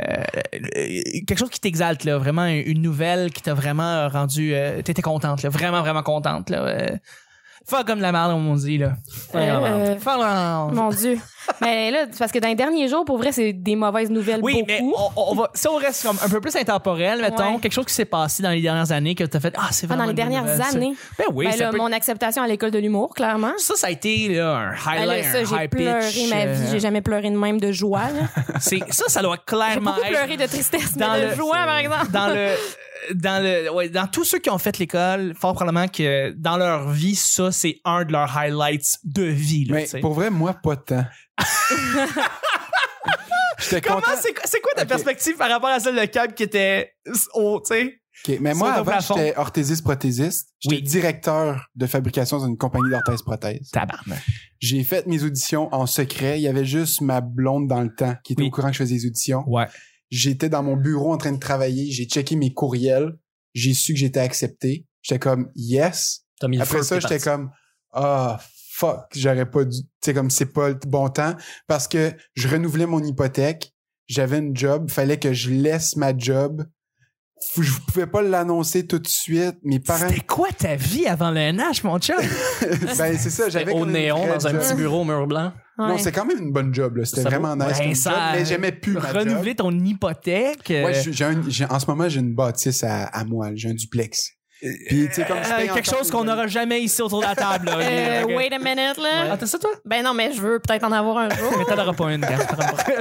quelque 1.27 1.37
chose 1.39 1.49
qui 1.49 1.59
t'exalte, 1.59 2.03
là. 2.03 2.17
Vraiment, 2.17 2.45
une 2.45 2.81
nouvelle 2.81 3.31
qui 3.31 3.41
t'a 3.41 3.53
vraiment 3.53 4.07
rendu... 4.09 4.53
Euh, 4.53 4.81
T'étais 4.81 5.01
contente, 5.01 5.43
là. 5.43 5.49
Vraiment, 5.49 5.81
vraiment 5.81 6.03
contente, 6.03 6.49
là. 6.49 6.91
Euh, 7.61 7.77
Fuck 7.77 7.87
comme 7.87 7.99
la 8.01 8.11
merde, 8.11 8.31
on 8.33 8.55
dit, 8.55 8.77
là. 8.77 8.93
Euh, 9.35 9.95
Fuck 9.99 10.19
la 10.19 10.33
merde. 10.33 10.73
Mon 10.73 10.89
Dieu. 10.89 11.17
Mais 11.61 11.89
là, 11.91 12.05
parce 12.17 12.31
que 12.31 12.39
dans 12.39 12.47
les 12.47 12.55
derniers 12.55 12.87
jours, 12.87 13.03
pour 13.05 13.17
vrai, 13.17 13.31
c'est 13.31 13.51
des 13.53 13.75
mauvaises 13.75 14.09
nouvelles 14.09 14.39
Oui, 14.43 14.63
beaucoup. 14.63 14.65
mais 14.67 14.81
on, 15.15 15.31
on 15.31 15.35
va, 15.35 15.49
si 15.53 15.67
on 15.67 15.75
reste 15.75 16.03
comme 16.03 16.17
un 16.23 16.29
peu 16.29 16.39
plus 16.39 16.55
intemporel, 16.55 17.19
mettons, 17.21 17.55
Ouais. 17.55 17.59
quelque 17.59 17.73
chose 17.73 17.85
qui 17.85 17.93
s'est 17.93 18.05
passé 18.05 18.43
dans 18.43 18.51
les 18.51 18.61
dernières 18.61 18.91
années 18.91 19.15
que 19.15 19.23
t'as 19.23 19.39
fait, 19.39 19.53
ah, 19.57 19.67
c'est 19.71 19.85
Ah, 19.85 19.87
vraiment 19.87 20.03
dans 20.03 20.09
les 20.09 20.15
dernières 20.15 20.43
nouvelle, 20.43 20.61
ça. 20.61 20.75
années. 20.75 20.93
Ben 21.17 21.25
oui, 21.33 21.45
Ben 21.45 21.51
ça, 21.53 21.63
là, 21.65 21.69
peut- 21.71 21.77
mon 21.77 21.91
acceptation 21.91 22.43
à 22.43 22.47
l'école 22.47 22.71
de 22.71 22.79
l'humour, 22.79 23.13
clairement. 23.15 23.53
ça, 23.57 23.75
ça 23.75 23.87
a 23.87 23.89
été 23.89 24.29
là, 24.35 24.55
un 24.55 24.69
Ben 24.71 25.01
highlight, 25.01 25.25
là, 25.25 25.31
ça, 25.31 25.37
un 25.55 25.61
j'ai 25.61 25.67
pleuré 25.67 25.99
pitch, 26.07 26.29
ma 26.29 26.45
vie. 26.45 26.61
euh, 26.63 26.71
J'ai 26.71 26.79
jamais 26.79 27.01
pleuré 27.01 27.29
de 27.29 27.37
même 27.37 27.59
de 27.59 27.71
joie. 27.71 28.01
là. 28.01 28.59
ça, 28.59 28.75
ça 29.07 29.21
doit 29.21 29.37
J'ai 29.37 29.55
clairement 29.55 29.91
beaucoup 29.93 30.05
être 30.05 30.09
pleuré 30.11 30.37
de 30.37 30.45
tristesse, 30.45 30.95
dans 30.97 31.13
mais 31.13 31.21
de 31.23 31.27
le- 31.29 31.35
joie, 31.35 31.57
par 31.65 31.77
exemple. 31.77 32.11
dans 32.11 32.27
le 32.27 32.47
dans 33.13 33.43
le 33.43 33.71
ouais, 33.73 33.89
dans 33.89 34.07
tous 34.07 34.23
ceux 34.25 34.39
qui 34.39 34.49
ont 34.49 34.57
fait 34.57 34.77
l'école 34.77 35.33
fort 35.35 35.53
probablement 35.53 35.87
que 35.87 36.31
dans 36.31 36.57
leur 36.57 36.89
vie 36.91 37.15
ça 37.15 37.51
c'est 37.51 37.79
un 37.85 38.05
de 38.05 38.11
leurs 38.11 38.35
highlights 38.37 38.97
de 39.03 39.23
vie 39.23 39.65
là, 39.65 39.75
Mais 39.93 40.01
pour 40.01 40.13
vrai, 40.13 40.29
moi, 40.29 40.53
pas 40.53 40.75
tant. 40.75 41.05
J'étais 43.59 43.81
comment 43.81 44.01
content. 44.01 44.17
c'est 44.21 44.33
quoi- 44.33 44.43
c'est 44.45 44.59
quoi 44.61 44.71
ta 44.75 44.85
perspective 44.85 45.35
par 45.37 45.49
rapport 45.49 45.69
à 45.69 45.79
celle 45.79 45.95
de 45.95 46.05
Cab 46.05 46.33
qui 46.33 46.43
était 46.43 46.93
au 47.33 47.59
tu 47.61 47.73
sais 47.75 47.97
Ok, 48.27 48.37
Mais 48.39 48.53
moi, 48.53 48.73
avant, 48.73 48.99
j'étais 48.99 49.35
orthésiste-prothésiste. 49.35 50.49
J'étais 50.59 50.75
Oui. 50.75 50.81
directeur 50.83 51.65
de 51.75 51.87
fabrication 51.87 52.37
dans 52.37 52.45
une 52.47 52.57
compagnie 52.57 52.89
d'orthèse-prothèse. 52.91 53.69
tabarnak 53.71 54.19
J'ai 54.59 54.83
fait 54.83 55.07
mes 55.07 55.23
auditions 55.23 55.73
en 55.73 55.87
secret. 55.87 56.37
Il 56.39 56.43
y 56.43 56.47
avait 56.47 56.65
juste 56.65 57.01
ma 57.01 57.21
blonde 57.21 57.67
dans 57.67 57.81
le 57.81 57.89
temps 57.95 58.13
qui 58.23 58.33
était 58.33 58.43
Oui. 58.43 58.49
au 58.49 58.51
courant 58.51 58.67
que 58.67 58.73
je 58.73 58.79
faisais 58.79 58.95
des 58.95 59.05
auditions. 59.07 59.43
ouais 59.47 59.65
J'étais 60.11 60.49
dans 60.49 60.61
mon 60.61 60.75
bureau 60.75 61.13
en 61.13 61.17
train 61.17 61.31
de 61.31 61.39
travailler. 61.39 61.89
J'ai 61.91 62.05
checké 62.05 62.35
mes 62.35 62.53
courriels. 62.53 63.17
J'ai 63.53 63.73
su 63.73 63.93
que 63.93 63.99
j'étais 63.99 64.19
accepté. 64.19 64.85
J'étais 65.01 65.19
comme 65.19 65.49
yes. 65.55 66.25
Après 66.59 66.83
ça, 66.83 66.99
j'étais 66.99 67.19
comme 67.19 67.51
ah 67.93 68.39
fuck, 68.71 69.05
j'aurais 69.15 69.49
pas 69.49 69.63
dû. 69.65 69.81
Tu 69.81 69.87
sais 70.03 70.13
comme 70.13 70.29
c'est 70.29 70.53
pas 70.53 70.69
le 70.69 70.79
bon 70.87 71.09
temps 71.09 71.35
parce 71.67 71.87
que 71.87 72.13
je 72.35 72.47
renouvelais 72.47 72.85
mon 72.85 73.03
hypothèque. 73.03 73.73
J'avais 74.07 74.39
une 74.39 74.55
job. 74.55 74.89
Fallait 74.89 75.19
que 75.19 75.33
je 75.33 75.51
laisse 75.51 75.95
ma 75.95 76.17
job. 76.17 76.65
Je 77.59 77.71
pouvais 77.87 78.07
pas 78.07 78.21
l'annoncer 78.21 78.85
tout 78.85 78.99
de 78.99 79.07
suite. 79.07 79.55
Mes 79.63 79.79
parents. 79.79 80.07
c'était 80.07 80.21
quoi 80.21 80.49
ta 80.57 80.75
vie 80.75 81.05
avant 81.07 81.31
le 81.31 81.39
NH 81.51 81.83
mon 81.83 81.99
chum? 81.99 82.15
Ben 82.97 83.17
c'est 83.17 83.29
ça. 83.29 83.49
J'avais 83.49 83.73
au 83.73 83.85
néon 83.85 84.27
dans 84.27 84.47
un 84.47 84.51
job. 84.51 84.61
petit 84.61 84.73
bureau 84.75 85.01
au 85.01 85.03
mur 85.05 85.25
blanc. 85.27 85.51
Non, 85.77 85.97
c'est 85.97 86.11
quand 86.11 86.25
même 86.25 86.37
une 86.37 86.51
bonne 86.51 86.73
job. 86.73 86.97
là. 86.97 87.05
C'était 87.05 87.21
vraiment 87.23 87.55
nice 87.55 87.79
Ben, 87.79 87.95
ça- 87.95 88.09
job, 88.11 88.19
mais 88.33 88.45
j'aimais 88.45 88.71
plus 88.71 88.93
ma 88.93 89.01
job. 89.13 89.17
renouveler 89.27 89.55
ton 89.55 89.71
hypothèque 89.71 90.69
euh, 90.69 90.85
Ouais, 90.85 90.97
un- 91.23 91.41
j'ai- 91.49 91.65
en 91.65 91.79
ce 91.79 91.87
moment, 91.87 92.07
j'ai 92.07 92.19
une 92.19 92.35
bâtisse 92.35 92.83
à, 92.83 93.05
à 93.05 93.23
moi. 93.25 93.49
J'ai 93.55 93.69
un 93.69 93.73
duplex. 93.73 94.33
Puis, 94.61 95.07
tu 95.07 95.13
sais, 95.13 95.25
comme 95.25 95.37
je 95.43 95.49
euh, 95.51 95.57
quelque 95.73 95.89
encore 95.89 95.99
chose 95.99 96.11
qu'on 96.11 96.23
n'aura 96.23 96.45
jamais 96.47 96.81
ici 96.81 97.01
autour 97.01 97.21
de 97.21 97.25
la 97.25 97.35
table 97.35 97.65
là. 97.65 97.77
Euh, 97.81 98.23
Ok? 98.23 98.29
wait 98.37 98.53
a 98.53 98.59
minute, 98.59 98.97
là. 99.01 99.31
ah 99.31 99.37
t'as 99.37 99.47
ça 99.47 99.57
toi? 99.57 99.71
Ben 99.85 100.03
non, 100.03 100.13
mais 100.13 100.31
je 100.33 100.39
veux 100.41 100.59
peut-être 100.59 100.83
en 100.83 100.91
avoir 100.91 101.17
un 101.17 101.29
jour. 101.29 101.51
Mais 101.57 101.65
t'en 101.65 101.81
auras 101.81 101.93
pas 101.93 102.13
une, 102.13 102.21
Cam. 102.21 102.39
T'en 102.45 102.55
auras 102.57 102.71
pas. 102.73 102.93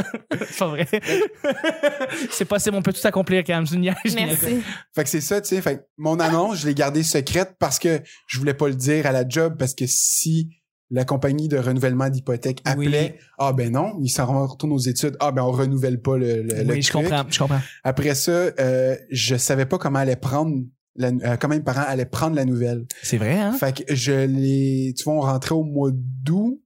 C'est 0.47 0.59
pas 0.59 0.67
vrai. 0.69 0.87
c'est 2.31 2.45
possible, 2.45 2.77
on 2.77 2.83
peut 2.83 2.93
tout 2.93 3.07
accomplir, 3.07 3.45
Cam. 3.45 3.67
Je 3.67 3.75
niaise, 3.77 3.95
je 4.05 4.15
niaise. 4.15 4.39
Merci. 4.43 4.63
Fait 4.95 5.05
que 5.05 5.11
c'est 5.11 5.21
ça, 5.21 5.41
tu 5.41 5.49
sais. 5.49 5.61
Fait 5.63 5.77
que 5.79 5.83
mon 5.99 6.19
annonce, 6.21 6.59
je 6.59 6.67
l'ai 6.67 6.75
gardée 6.75 7.03
secrète 7.03 7.55
parce 7.59 7.79
que 7.79 8.01
je 8.27 8.39
voulais 8.39 8.55
pas 8.55 8.69
le 8.69 8.75
dire 8.75 9.07
à 9.07 9.13
la 9.13 9.29
job 9.29 9.57
parce 9.59 9.75
que 9.75 9.85
si 9.87 10.49
la 10.93 11.05
compagnie 11.05 11.47
de 11.49 11.57
renouvellement 11.57 12.09
d'hypothèque 12.09 12.63
appelait, 12.65 13.19
ah 13.39 13.53
ben 13.53 13.71
non, 13.71 13.93
ils 14.03 14.09
s'en 14.09 14.47
retournent 14.47 14.73
aux 14.73 14.79
études, 14.79 15.17
ah 15.21 15.31
ben 15.31 15.43
on 15.43 15.53
renouvelle 15.53 16.01
pas 16.01 16.17
le, 16.17 16.43
le, 16.43 16.65
le 16.65 16.73
Oui, 16.73 16.83
je 16.83 16.91
truc. 16.91 17.05
comprends, 17.05 17.25
je 17.31 17.39
comprends. 17.39 17.61
Après 17.85 18.15
ça, 18.17 18.31
euh, 18.33 18.97
je 19.11 19.37
savais 19.37 19.67
pas 19.67 19.79
comment 19.79 20.01
allait 20.01 20.17
prendre 20.17 20.57
la, 20.97 21.09
euh, 21.09 21.49
mes 21.49 21.61
parents 21.61 21.85
allaient 21.87 22.05
prendre 22.07 22.37
la 22.37 22.45
nouvelle. 22.45 22.87
C'est 23.03 23.19
vrai, 23.19 23.39
hein? 23.39 23.53
Fait 23.53 23.85
que 23.85 23.95
je 23.95 24.13
l'ai, 24.13 24.95
tu 24.97 25.05
vois, 25.05 25.15
on 25.15 25.21
rentrait 25.21 25.55
au 25.55 25.65
mois 25.65 25.91
d'août 25.93 26.61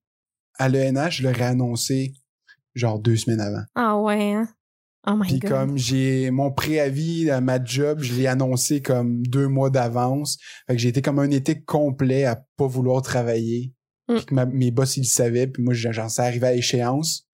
à 0.58 0.68
l'ENH, 0.68 1.10
je 1.10 1.22
leur 1.22 1.38
ai 1.38 1.44
annoncé 1.44 2.14
genre 2.74 2.98
deux 2.98 3.16
semaines 3.16 3.40
avant. 3.40 3.62
Ah 3.74 3.98
ouais, 4.00 4.32
hein? 4.32 4.48
Oh 5.06 5.16
my 5.16 5.26
Puis 5.28 5.38
god. 5.40 5.50
comme 5.50 5.76
j'ai 5.76 6.30
mon 6.30 6.50
préavis 6.50 7.28
à 7.30 7.40
ma 7.42 7.62
job, 7.62 8.00
je 8.00 8.14
l'ai 8.14 8.26
annoncé 8.26 8.80
comme 8.80 9.22
deux 9.26 9.48
mois 9.48 9.68
d'avance. 9.68 10.38
Fait 10.66 10.74
que 10.76 10.80
j'ai 10.80 10.88
été 10.88 11.02
comme 11.02 11.18
un 11.18 11.30
été 11.30 11.60
complet 11.60 12.24
à 12.24 12.42
pas 12.56 12.66
vouloir 12.66 13.02
travailler. 13.02 13.74
Mm. 14.08 14.14
Puis 14.16 14.24
que 14.24 14.34
ma- 14.34 14.46
mes 14.46 14.70
boss 14.70 14.96
ils 14.96 15.00
le 15.00 15.06
savaient, 15.06 15.46
puis 15.46 15.62
moi 15.62 15.74
j'en 15.74 16.08
sais 16.08 16.22
arrivé 16.22 16.46
à 16.46 16.52
l'échéance. 16.54 17.28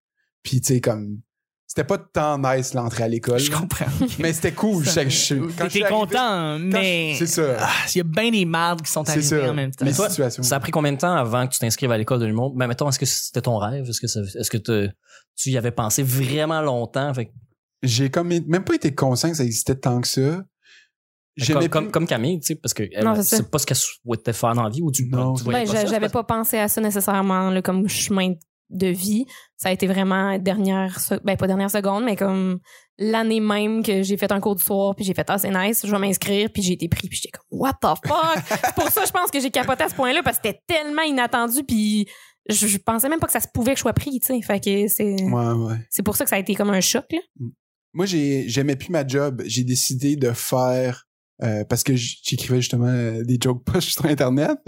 Puis 0.42 0.60
tu 0.62 0.74
sais 0.74 0.80
comme 0.80 1.20
c'était 1.70 1.84
pas 1.84 1.98
tant 1.98 2.38
nice 2.38 2.72
l'entrée 2.74 3.04
à 3.04 3.08
l'école, 3.08 3.38
Je 3.38 3.50
comprends. 3.52 3.84
mais 4.18 4.32
c'était 4.32 4.52
cool. 4.52 4.82
Arrivé- 4.88 5.84
content, 5.88 6.58
mais. 6.58 7.14
C'est 7.18 7.26
ça. 7.26 7.56
Ah, 7.60 7.68
Il 7.94 7.98
y 7.98 8.00
a 8.00 8.04
bien 8.04 8.30
des 8.30 8.44
mardes 8.46 8.80
qui 8.82 8.90
sont 8.90 9.06
arrivées 9.08 9.22
ça. 9.22 9.50
en 9.50 9.54
même 9.54 9.70
temps. 9.70 9.84
Les 9.84 9.92
toi. 9.92 10.08
Ça 10.08 10.56
a 10.56 10.60
pris 10.60 10.72
combien 10.72 10.92
de 10.92 10.98
temps 10.98 11.14
avant 11.14 11.46
que 11.46 11.52
tu 11.52 11.58
t'inscrives 11.60 11.92
à 11.92 11.98
l'école 11.98 12.20
de 12.20 12.26
l'humour? 12.26 12.54
Ben, 12.56 12.66
mettons, 12.66 12.88
est-ce 12.88 12.98
que 12.98 13.06
c'était 13.06 13.42
ton 13.42 13.58
rêve? 13.58 13.88
Est-ce 13.88 14.00
que, 14.00 14.06
ça- 14.06 14.20
est-ce 14.22 14.50
que 14.50 14.56
te- 14.56 14.88
tu 15.36 15.50
y 15.50 15.58
avais 15.58 15.70
pensé 15.70 16.02
vraiment 16.02 16.62
longtemps? 16.62 17.12
Fait 17.12 17.30
J'ai 17.82 18.10
comme 18.10 18.28
même 18.28 18.64
pas 18.64 18.74
été 18.74 18.94
conscient 18.94 19.30
que 19.30 19.36
ça 19.36 19.44
existait 19.44 19.76
tant 19.76 20.00
que 20.00 20.08
ça. 20.08 20.42
Comme, 21.46 21.68
comme, 21.68 21.84
plus- 21.84 21.92
comme 21.92 22.06
Camille, 22.08 22.40
tu 22.40 22.46
sais, 22.48 22.54
parce 22.56 22.74
que 22.74 22.82
c'est 23.22 23.48
pas 23.48 23.58
ce 23.60 23.66
qu'elle 23.66 23.76
souhaitait 23.76 24.32
faire 24.32 24.54
dans 24.54 24.64
la 24.64 24.70
vie 24.70 24.82
ou 24.82 24.90
tu, 24.90 25.06
Non. 25.08 25.34
Ben, 25.46 25.64
j'avais 25.66 26.08
pas 26.08 26.24
pensé 26.24 26.58
à 26.58 26.66
ça 26.66 26.80
nécessairement 26.80 27.50
là, 27.50 27.62
comme 27.62 27.88
chemin 27.88 28.30
de 28.30 28.38
vie. 28.70 29.26
Ça 29.56 29.70
a 29.70 29.72
été 29.72 29.86
vraiment 29.86 30.38
dernière, 30.38 30.98
ben 31.24 31.36
pas 31.36 31.46
dernière 31.46 31.70
seconde, 31.70 32.04
mais 32.04 32.16
comme 32.16 32.60
l'année 32.98 33.40
même 33.40 33.82
que 33.82 34.02
j'ai 34.02 34.16
fait 34.16 34.30
un 34.32 34.40
cours 34.40 34.56
du 34.56 34.62
soir, 34.62 34.94
puis 34.94 35.04
j'ai 35.04 35.14
fait 35.14 35.26
ah 35.28 35.38
c'est 35.38 35.50
nice, 35.50 35.82
je 35.84 35.90
vais 35.90 35.98
m'inscrire, 35.98 36.50
puis 36.52 36.62
j'ai 36.62 36.72
été 36.74 36.88
pris, 36.88 37.08
puis 37.08 37.16
j'étais 37.16 37.30
comme 37.30 37.58
what 37.60 37.74
the 37.80 38.06
fuck? 38.06 38.44
c'est 38.64 38.74
pour 38.74 38.88
ça 38.90 39.04
je 39.04 39.12
pense 39.12 39.30
que 39.30 39.40
j'ai 39.40 39.50
capoté 39.50 39.84
à 39.84 39.88
ce 39.88 39.94
point-là 39.94 40.22
parce 40.22 40.38
que 40.38 40.48
c'était 40.48 40.60
tellement 40.66 41.02
inattendu, 41.02 41.64
puis 41.64 42.06
je, 42.48 42.66
je 42.66 42.78
pensais 42.78 43.08
même 43.08 43.20
pas 43.20 43.26
que 43.26 43.32
ça 43.32 43.40
se 43.40 43.48
pouvait 43.52 43.72
que 43.72 43.78
je 43.78 43.82
sois 43.82 43.92
pris, 43.92 44.20
tu 44.20 44.26
sais. 44.26 44.40
Fait 44.42 44.58
que 44.58 44.88
c'est 44.88 45.22
Ouais, 45.22 45.52
ouais. 45.52 45.76
c'est 45.90 46.02
pour 46.02 46.16
ça 46.16 46.24
que 46.24 46.30
ça 46.30 46.36
a 46.36 46.38
été 46.38 46.54
comme 46.54 46.70
un 46.70 46.80
choc 46.80 47.04
là. 47.12 47.18
Moi, 47.94 48.06
j'ai 48.06 48.48
j'aimais 48.48 48.76
plus 48.76 48.90
ma 48.90 49.06
job. 49.06 49.42
J'ai 49.46 49.64
décidé 49.64 50.14
de 50.16 50.30
faire 50.32 51.07
euh, 51.42 51.64
parce 51.64 51.84
que 51.84 51.94
j'écrivais 51.94 52.60
justement 52.60 52.86
euh, 52.88 53.22
des 53.22 53.38
joke 53.40 53.64
posts 53.64 53.88
sur 53.90 54.04
internet, 54.06 54.58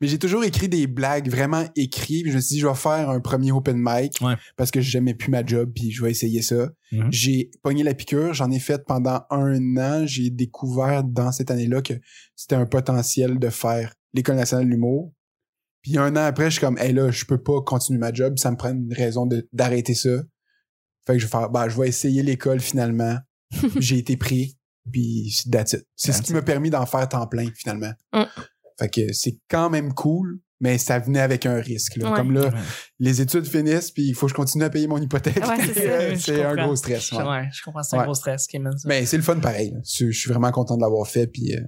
mais 0.00 0.08
j'ai 0.08 0.18
toujours 0.18 0.44
écrit 0.44 0.68
des 0.68 0.86
blagues 0.86 1.30
vraiment 1.30 1.64
écrites. 1.76 2.22
Puis 2.24 2.32
je 2.32 2.36
me 2.36 2.40
suis 2.42 2.54
dit, 2.56 2.60
je 2.60 2.66
vais 2.66 2.74
faire 2.74 3.08
un 3.10 3.20
premier 3.20 3.50
open 3.52 3.76
mic 3.78 4.12
Ouais. 4.20 4.34
parce 4.56 4.70
que 4.70 4.80
j'aimais 4.80 5.14
plus 5.14 5.30
ma 5.30 5.44
job, 5.44 5.70
puis 5.74 5.90
je 5.90 6.02
vais 6.02 6.10
essayer 6.10 6.42
ça. 6.42 6.68
Mhm. 6.92 7.08
J'ai 7.10 7.50
pogné 7.62 7.82
la 7.82 7.94
piqûre, 7.94 8.34
j'en 8.34 8.50
ai 8.50 8.58
fait 8.58 8.84
pendant 8.86 9.20
un 9.30 9.76
an. 9.78 10.06
J'ai 10.06 10.30
découvert 10.30 11.04
dans 11.04 11.32
cette 11.32 11.50
année-là 11.50 11.80
que 11.82 11.94
c'était 12.36 12.56
un 12.56 12.66
potentiel 12.66 13.38
de 13.38 13.48
faire 13.48 13.94
l'école 14.14 14.36
nationale 14.36 14.66
de 14.66 14.70
l'humour. 14.70 15.12
Puis 15.82 15.96
un 15.96 16.12
an 16.16 16.24
après, 16.24 16.46
je 16.46 16.56
suis 16.56 16.60
comme, 16.60 16.76
hey 16.78 16.92
là, 16.92 17.10
je 17.10 17.24
peux 17.24 17.42
pas 17.42 17.62
continuer 17.62 17.98
ma 18.00 18.12
job, 18.12 18.36
ça 18.36 18.50
me 18.50 18.56
prend 18.56 18.70
une 18.72 18.92
raison 18.92 19.26
de- 19.26 19.48
d'arrêter 19.52 19.94
ça. 19.94 20.10
Fait 21.06 21.14
que 21.14 21.20
je 21.20 21.24
vais 21.24 21.30
faire, 21.30 21.48
bah, 21.48 21.68
je 21.68 21.80
vais 21.80 21.88
essayer 21.88 22.22
l'école 22.22 22.60
finalement. 22.60 23.16
J'ai 23.78 23.96
été 23.96 24.16
pris, 24.18 24.57
puis 24.88 25.32
c'est 25.36 25.50
that's 25.50 25.72
it. 25.74 25.86
C'est 25.96 26.12
ce 26.12 26.22
qui 26.22 26.32
m'a 26.32 26.42
permis 26.42 26.70
d'en 26.70 26.86
faire 26.86 27.08
temps 27.08 27.26
plein 27.26 27.48
finalement. 27.54 27.92
Mm. 28.12 28.22
Fait 28.78 28.88
que 28.88 29.12
c'est 29.12 29.38
quand 29.48 29.70
même 29.70 29.92
cool, 29.94 30.40
mais 30.60 30.78
ça 30.78 30.98
venait 30.98 31.20
avec 31.20 31.46
un 31.46 31.56
risque. 31.60 31.96
là. 31.96 32.10
Ouais. 32.10 32.16
Comme 32.16 32.32
là, 32.32 32.46
Ouais. 32.48 32.60
les 33.00 33.20
études 33.20 33.46
finissent, 33.46 33.90
puis 33.90 34.04
il 34.04 34.14
faut 34.14 34.26
que 34.26 34.30
je 34.30 34.34
continue 34.36 34.64
à 34.64 34.70
payer 34.70 34.86
mon 34.86 34.98
hypothèque. 35.00 35.44
Ouais, 35.46 36.16
c'est 36.16 36.44
un 36.44 36.54
gros 36.54 36.76
stress. 36.76 37.10
ouais. 37.12 37.22
Ouais, 37.24 37.48
je 37.52 37.62
comprends. 37.62 37.82
C'est 37.82 37.96
un 37.96 38.00
Ouais. 38.00 38.04
gros 38.06 38.14
stress 38.14 38.46
qui 38.46 38.58
mène 38.58 38.76
ça. 38.78 38.88
Mais 38.88 39.04
c'est 39.06 39.16
le 39.16 39.22
fun 39.22 39.38
pareil. 39.40 39.74
je 39.84 40.10
suis 40.10 40.28
vraiment 40.30 40.50
content 40.52 40.76
de 40.76 40.82
l'avoir 40.82 41.06
fait, 41.08 41.26
puis 41.26 41.54
euh, 41.56 41.60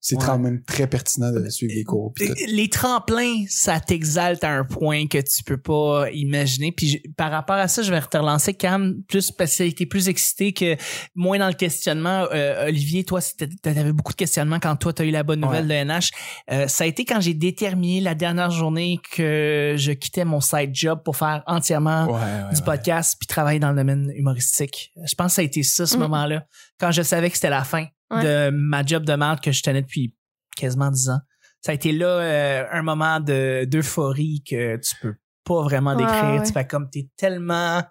c'est 0.00 0.16
Ouais. 0.16 0.24
quand 0.24 0.38
même 0.38 0.62
très 0.62 0.86
pertinent 0.86 1.30
de 1.30 1.48
suivre 1.50 1.74
les 1.74 1.84
cours. 1.84 2.12
tout. 2.16 2.24
les 2.48 2.68
tremplins, 2.68 3.44
ça 3.48 3.80
t'exalte 3.80 4.42
à 4.44 4.50
un 4.50 4.64
point 4.64 5.06
que 5.06 5.18
tu 5.18 5.42
peux 5.44 5.58
pas 5.60 6.10
imaginer. 6.12 6.72
Puis 6.72 6.88
je- 6.88 6.98
par 7.16 7.30
rapport 7.30 7.56
à 7.56 7.68
ça, 7.68 7.82
je 7.82 7.90
vais 7.92 8.00
te 8.00 8.16
relancer 8.16 8.54
Cam 8.54 8.94
plus 9.08 9.30
parce 9.30 9.56
que 9.58 9.64
été 9.64 9.84
plus 9.86 10.08
excité 10.08 10.52
que 10.52 10.76
moins 11.14 11.38
dans 11.38 11.48
le 11.48 11.54
questionnement. 11.54 12.26
Euh, 12.32 12.66
Olivier, 12.68 13.04
toi, 13.04 13.20
t'avais 13.62 13.92
beaucoup 13.92 14.12
de 14.12 14.16
questionnements 14.16 14.58
quand 14.58 14.76
toi 14.76 14.92
t'as 14.92 15.04
eu 15.04 15.10
la 15.10 15.22
bonne 15.22 15.40
nouvelle 15.40 15.68
de 15.68 15.74
NH. 15.74 16.10
Euh, 16.50 16.66
ça 16.66 16.84
a 16.84 16.86
été 16.86 17.04
quand 17.04 17.20
j'ai 17.20 17.34
déterminé 17.34 18.00
la 18.00 18.14
dernière 18.14 18.50
journée 18.50 18.98
que 19.12 19.74
je 19.76 19.92
quittais 19.92 20.24
mon 20.24 20.40
side 20.40 20.70
job 20.74 21.02
pour 21.04 21.16
faire 21.16 21.42
entièrement 21.46 22.06
Ouais, 22.06 22.12
ouais, 22.20 22.54
du 22.54 22.62
podcast 22.62 23.16
puis 23.18 23.26
travailler 23.26 23.58
dans 23.60 23.70
le 23.70 23.76
domaine 23.76 24.10
humoristique. 24.14 24.92
Je 25.04 25.14
pense 25.14 25.32
que 25.32 25.34
ça 25.36 25.42
a 25.42 25.44
été 25.44 25.62
ça 25.62 25.86
ce 25.86 25.96
Mm. 25.96 26.00
moment-là 26.00 26.46
quand 26.78 26.90
je 26.90 27.02
savais 27.02 27.28
que 27.28 27.36
c'était 27.36 27.50
la 27.50 27.64
fin 27.64 27.86
Ouais. 28.10 28.22
de 28.24 28.50
ma 28.50 28.84
job 28.84 29.04
de 29.04 29.12
merde 29.14 29.40
que 29.40 29.52
je 29.52 29.62
tenais 29.62 29.82
depuis 29.82 30.14
quasiment 30.56 30.90
dix 30.90 31.08
ans. 31.08 31.20
Ça 31.60 31.72
a 31.72 31.74
été 31.74 31.92
là 31.92 32.06
euh, 32.06 32.64
un 32.72 32.82
moment 32.82 33.20
de 33.20 33.64
d'euphorie 33.66 34.42
que 34.48 34.76
tu 34.78 34.94
peux 35.00 35.14
pas 35.44 35.62
vraiment 35.62 35.94
décrire. 35.96 36.40
Ouais. 36.40 36.42
Tu 36.46 36.52
fais 36.52 36.66
comme 36.66 36.88
t'es 36.90 37.08
tellement 37.16 37.82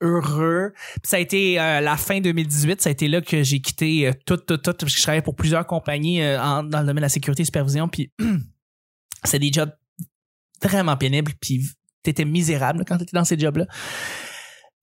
heureux. 0.00 0.72
Puis 0.94 1.00
ça 1.04 1.16
a 1.16 1.20
été 1.20 1.60
euh, 1.60 1.80
la 1.80 1.96
fin 1.96 2.20
2018, 2.20 2.80
ça 2.80 2.88
a 2.88 2.92
été 2.92 3.08
là 3.08 3.20
que 3.20 3.42
j'ai 3.42 3.60
quitté 3.60 4.06
euh, 4.08 4.12
tout, 4.26 4.36
tout, 4.38 4.56
tout, 4.56 4.72
parce 4.72 4.92
que 4.92 4.98
je 4.98 5.02
travaillais 5.02 5.22
pour 5.22 5.34
plusieurs 5.36 5.66
compagnies 5.66 6.22
euh, 6.22 6.40
en- 6.42 6.62
dans 6.62 6.80
le 6.80 6.86
domaine 6.86 6.96
de 6.96 7.02
la 7.02 7.08
sécurité 7.08 7.42
et 7.42 7.44
supervision. 7.46 7.88
Puis 7.88 8.12
c'est 9.24 9.38
des 9.38 9.52
jobs 9.52 9.72
vraiment 10.62 10.96
pénibles. 10.96 11.32
Puis 11.40 11.70
t'étais 12.02 12.24
misérable 12.24 12.84
quand 12.86 12.98
t'étais 12.98 13.16
dans 13.16 13.24
ces 13.24 13.38
jobs-là. 13.38 13.66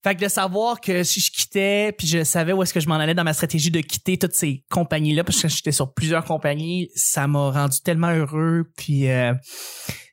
Fait 0.04 0.14
que 0.14 0.20
de 0.20 0.28
savoir 0.28 0.80
que 0.80 1.02
si 1.02 1.20
je 1.20 1.30
quittais, 1.32 1.92
puis 1.96 2.06
je 2.06 2.22
savais 2.24 2.52
où 2.52 2.62
est-ce 2.62 2.72
que 2.72 2.80
je 2.80 2.88
m'en 2.88 2.94
allais 2.96 3.14
dans 3.14 3.24
ma 3.24 3.32
stratégie 3.34 3.70
de 3.70 3.80
quitter 3.80 4.16
toutes 4.16 4.34
ces 4.34 4.62
compagnies-là, 4.70 5.24
parce 5.24 5.40
que 5.42 5.48
j'étais 5.48 5.72
sur 5.72 5.92
plusieurs 5.92 6.24
compagnies, 6.24 6.88
ça 6.94 7.26
m'a 7.26 7.50
rendu 7.50 7.80
tellement 7.82 8.10
heureux, 8.12 8.70
puis 8.76 9.10
euh, 9.10 9.34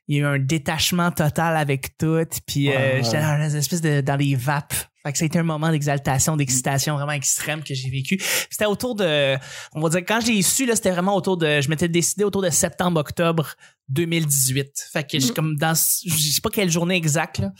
il 0.08 0.16
y 0.16 0.18
a 0.18 0.22
eu 0.22 0.26
un 0.26 0.38
détachement 0.40 1.10
total 1.12 1.56
avec 1.56 1.96
tout, 1.98 2.24
puis 2.46 2.70
euh, 2.70 2.72
Ouais. 2.96 3.00
j'étais 3.04 3.20
dans 3.20 3.48
une 3.48 3.56
espèce 3.56 3.80
de 3.80 4.00
dans 4.00 4.16
les 4.16 4.34
vapes. 4.34 4.74
Fait 5.04 5.12
que 5.12 5.18
ça 5.18 5.24
a 5.24 5.26
été 5.26 5.38
un 5.38 5.44
moment 5.44 5.70
d'exaltation, 5.70 6.36
d'excitation 6.36 6.96
vraiment 6.96 7.12
extrême 7.12 7.62
que 7.62 7.74
j'ai 7.74 7.88
vécu. 7.90 8.20
C'était 8.50 8.66
autour 8.66 8.96
de, 8.96 9.36
on 9.72 9.80
va 9.80 9.88
dire, 9.88 10.00
quand 10.00 10.18
j'ai 10.20 10.42
su, 10.42 10.66
là, 10.66 10.74
c'était 10.74 10.90
vraiment 10.90 11.14
autour 11.14 11.36
de, 11.36 11.60
je 11.60 11.68
m'étais 11.68 11.86
décidé 11.88 12.24
autour 12.24 12.42
de 12.42 12.50
septembre-octobre 12.50 13.54
2018. 13.88 14.88
Fait 14.92 15.04
que 15.08 15.18
j'ai 15.20 15.28
Mhm. 15.28 15.34
comme 15.34 15.56
dans, 15.56 15.74
je 15.74 16.10
sais 16.32 16.40
pas 16.40 16.50
quelle 16.50 16.70
journée 16.70 16.96
exacte, 16.96 17.38
là. 17.38 17.52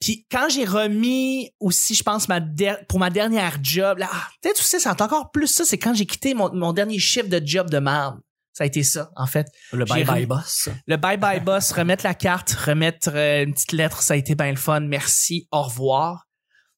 Puis 0.00 0.26
quand 0.30 0.48
j'ai 0.48 0.64
remis 0.64 1.50
aussi, 1.60 1.94
je 1.94 2.02
pense, 2.02 2.26
ma 2.28 2.40
der- 2.40 2.86
pour 2.86 2.98
ma 2.98 3.10
dernière 3.10 3.58
job, 3.62 3.98
là, 3.98 4.08
ah, 4.10 4.28
peut-être 4.42 4.56
tu 4.56 4.62
sais, 4.64 4.80
c'est 4.80 5.02
encore 5.02 5.30
plus 5.30 5.46
ça, 5.46 5.64
c'est 5.64 5.76
quand 5.78 5.92
j'ai 5.94 6.06
quitté 6.06 6.32
mon, 6.34 6.52
mon 6.54 6.72
dernier 6.72 6.98
chiffre 6.98 7.28
de 7.28 7.40
job 7.44 7.68
de 7.70 7.78
merde. 7.78 8.18
Ça 8.52 8.64
a 8.64 8.66
été 8.66 8.82
ça, 8.82 9.10
en 9.14 9.26
fait. 9.26 9.46
Le 9.72 9.84
bye-bye 9.84 10.26
boss. 10.26 10.68
Le 10.86 10.96
bye-bye 10.96 11.40
boss, 11.44 11.72
remettre 11.72 12.04
la 12.04 12.14
carte, 12.14 12.50
remettre 12.50 13.10
euh, 13.14 13.44
une 13.44 13.52
petite 13.54 13.72
lettre, 13.72 14.02
ça 14.02 14.14
a 14.14 14.16
été 14.16 14.34
bien 14.34 14.50
le 14.50 14.56
fun. 14.56 14.80
Merci, 14.80 15.46
au 15.52 15.62
revoir. 15.62 16.26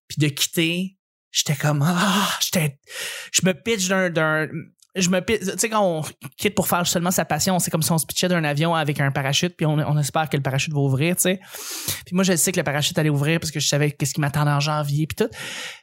Puis 0.08 0.18
de 0.18 0.28
quitter, 0.28 0.98
j'étais 1.30 1.56
comme, 1.56 1.82
ah, 1.86 2.28
j'étais, 2.40 2.78
je 3.32 3.40
me 3.46 3.54
pitch 3.54 3.88
d'un, 3.88 4.10
d'un, 4.10 4.48
je 4.94 5.08
me 5.08 5.20
tu 5.20 5.58
sais, 5.58 5.68
quand 5.70 5.82
on 5.82 6.02
quitte 6.36 6.54
pour 6.54 6.68
faire 6.68 6.86
seulement 6.86 7.10
sa 7.10 7.24
passion, 7.24 7.58
c'est 7.58 7.70
comme 7.70 7.82
si 7.82 7.90
on 7.92 7.98
se 7.98 8.04
pitchait 8.06 8.28
d'un 8.28 8.44
avion 8.44 8.74
avec 8.74 9.00
un 9.00 9.10
parachute, 9.10 9.56
puis 9.56 9.64
on, 9.64 9.72
on 9.74 9.98
espère 9.98 10.28
que 10.28 10.36
le 10.36 10.42
parachute 10.42 10.72
va 10.72 10.80
ouvrir, 10.80 11.16
tu 11.16 11.22
sais. 11.22 11.40
Puis 12.04 12.14
moi, 12.14 12.24
je 12.24 12.36
sais 12.36 12.52
que 12.52 12.58
le 12.58 12.64
parachute 12.64 12.98
allait 12.98 13.08
ouvrir 13.10 13.40
parce 13.40 13.50
que 13.50 13.60
je 13.60 13.68
savais 13.68 13.90
qu'est-ce 13.90 14.12
qui 14.14 14.20
m'attendait 14.20 14.50
en 14.50 14.60
janvier, 14.60 15.06
puis 15.06 15.16
tout. 15.16 15.30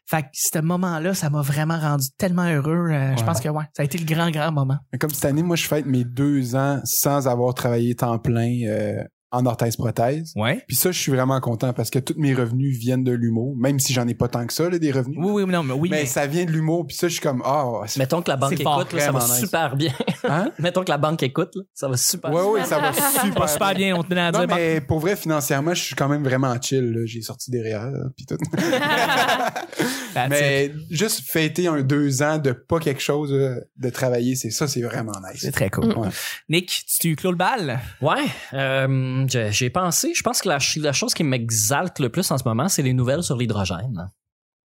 Fait 0.06 0.22
que 0.24 0.28
ce 0.34 0.60
moment-là, 0.60 1.13
ça 1.13 1.30
m'a 1.30 1.42
vraiment 1.42 1.80
rendu 1.80 2.08
tellement 2.18 2.46
heureux. 2.48 2.89
euh, 2.92 3.16
Je 3.18 3.24
pense 3.24 3.39
que 3.39 3.50
ouais, 3.50 3.66
ça 3.75 3.82
a 3.84 3.86
été 3.86 3.98
le 3.98 4.06
grand, 4.06 4.30
grand 4.32 4.51
moment. 4.51 4.78
Comme 5.00 5.12
cette 5.12 5.25
année, 5.25 5.44
moi, 5.44 5.56
je 5.56 5.66
fête 5.66 5.86
mes 5.86 6.04
deux 6.04 6.56
ans 6.56 6.80
sans 6.84 7.28
avoir 7.28 7.54
travaillé 7.54 7.96
temps 7.96 8.18
plein 8.20 8.62
euh, 8.68 9.04
en 9.31 9.45
orthèse-prothèse. 9.45 10.33
Ouais. 10.36 10.63
Puis 10.67 10.75
ça, 10.75 10.91
je 10.91 11.00
suis 11.00 11.12
vraiment 11.12 11.39
content 11.39 11.71
parce 11.74 11.89
que 11.89 12.00
tous 12.00 12.15
mes 12.17 12.33
revenus 12.33 12.77
viennent 12.77 13.03
de 13.03 13.12
l'humour, 13.12 13.55
même 13.57 13.79
si 13.79 13.93
j'en 13.93 14.07
ai 14.07 14.13
pas 14.15 14.27
tant 14.27 14.45
que 14.48 14.53
ça, 14.53 14.69
là, 14.69 14.79
des 14.79 14.91
revenus. 14.91 15.19
Oui, 15.21 15.43
oui, 15.43 15.51
non, 15.51 15.63
mais 15.63 15.74
oui. 15.74 15.89
mais 15.91 16.00
mais- 16.01 16.05
ça 16.05 16.25
vient 16.27 16.45
de 16.45 16.51
l'humour, 16.51 16.88
puis 16.88 16.95
ça, 16.98 17.07
je 17.07 17.13
suis 17.13 17.21
comme, 17.21 17.41
ah, 17.45 17.65
c'est- 17.86 18.00
Mettons 18.00 18.21
que 18.21 18.29
la 18.29 18.38
banque 18.38 18.53
écoute, 18.53 18.93
là, 18.93 19.00
ça 19.00 19.12
va 19.12 19.19
nice. 19.19 19.39
super 19.39 19.75
bien. 19.75 19.93
hein? 20.24 20.51
Mettons 20.59 20.83
que 20.83 20.89
la 20.89 20.98
banque 20.98 21.21
écoute, 21.24 21.51
là, 21.55 21.62
ça 21.74 21.88
va 21.88 21.98
super 21.98 22.31
Ouais, 22.31 22.41
bien. 22.41 22.51
ouais, 22.51 22.63
ça 22.65 22.79
va 22.79 22.91
super, 23.24 23.50
super 23.50 23.74
bien, 23.75 23.95
on 23.95 24.03
tenait 24.03 24.21
à 24.21 24.31
Non, 24.31 24.39
dire. 24.45 24.55
mais 24.55 24.81
pour 24.81 25.00
vrai, 25.00 25.15
financièrement, 25.15 25.74
je 25.74 25.83
suis 25.83 25.95
quand 25.95 26.07
même 26.09 26.24
vraiment 26.24 26.55
chill. 26.62 26.91
là. 26.91 27.01
J'ai 27.05 27.21
sorti 27.21 27.51
là, 27.51 27.91
puis 28.15 28.25
tout. 28.25 28.38
Mais 30.28 30.74
juste 30.90 31.22
fêter 31.22 31.68
un 31.68 31.82
deux 31.82 32.22
ans 32.22 32.38
de 32.38 32.52
pas 32.52 32.80
quelque 32.80 33.02
chose, 33.02 33.32
là, 33.32 33.56
de 33.78 33.90
travailler, 33.90 34.36
c'est 34.36 34.50
ça, 34.50 34.68
c'est 34.68 34.82
vraiment 34.82 35.14
nice. 35.30 35.42
C'est 35.42 35.52
très 35.52 35.70
cool. 35.70 35.94
Ouais. 35.98 36.10
Nick, 36.50 36.86
tu 37.00 37.16
clôt 37.16 37.32
le 37.32 37.38
bal? 37.38 37.80
Ouais, 38.02 38.26
euh, 38.54 39.26
j'ai 39.28 39.70
pensé, 39.70 40.14
je 40.14 40.24
pense 40.24 40.42
que 40.42 40.50
la 40.50 40.92
chose 40.92 41.14
qui 41.14 41.24
m'exalte 41.24 42.00
le 42.00 42.10
plus 42.10 42.30
en 42.32 42.38
ce 42.38 42.44
moment, 42.46 42.68
c'est 42.68 42.84
les 42.84 42.94
nouvelles 42.94 43.24
sur 43.24 43.38
l'hydrogène. 43.38 44.10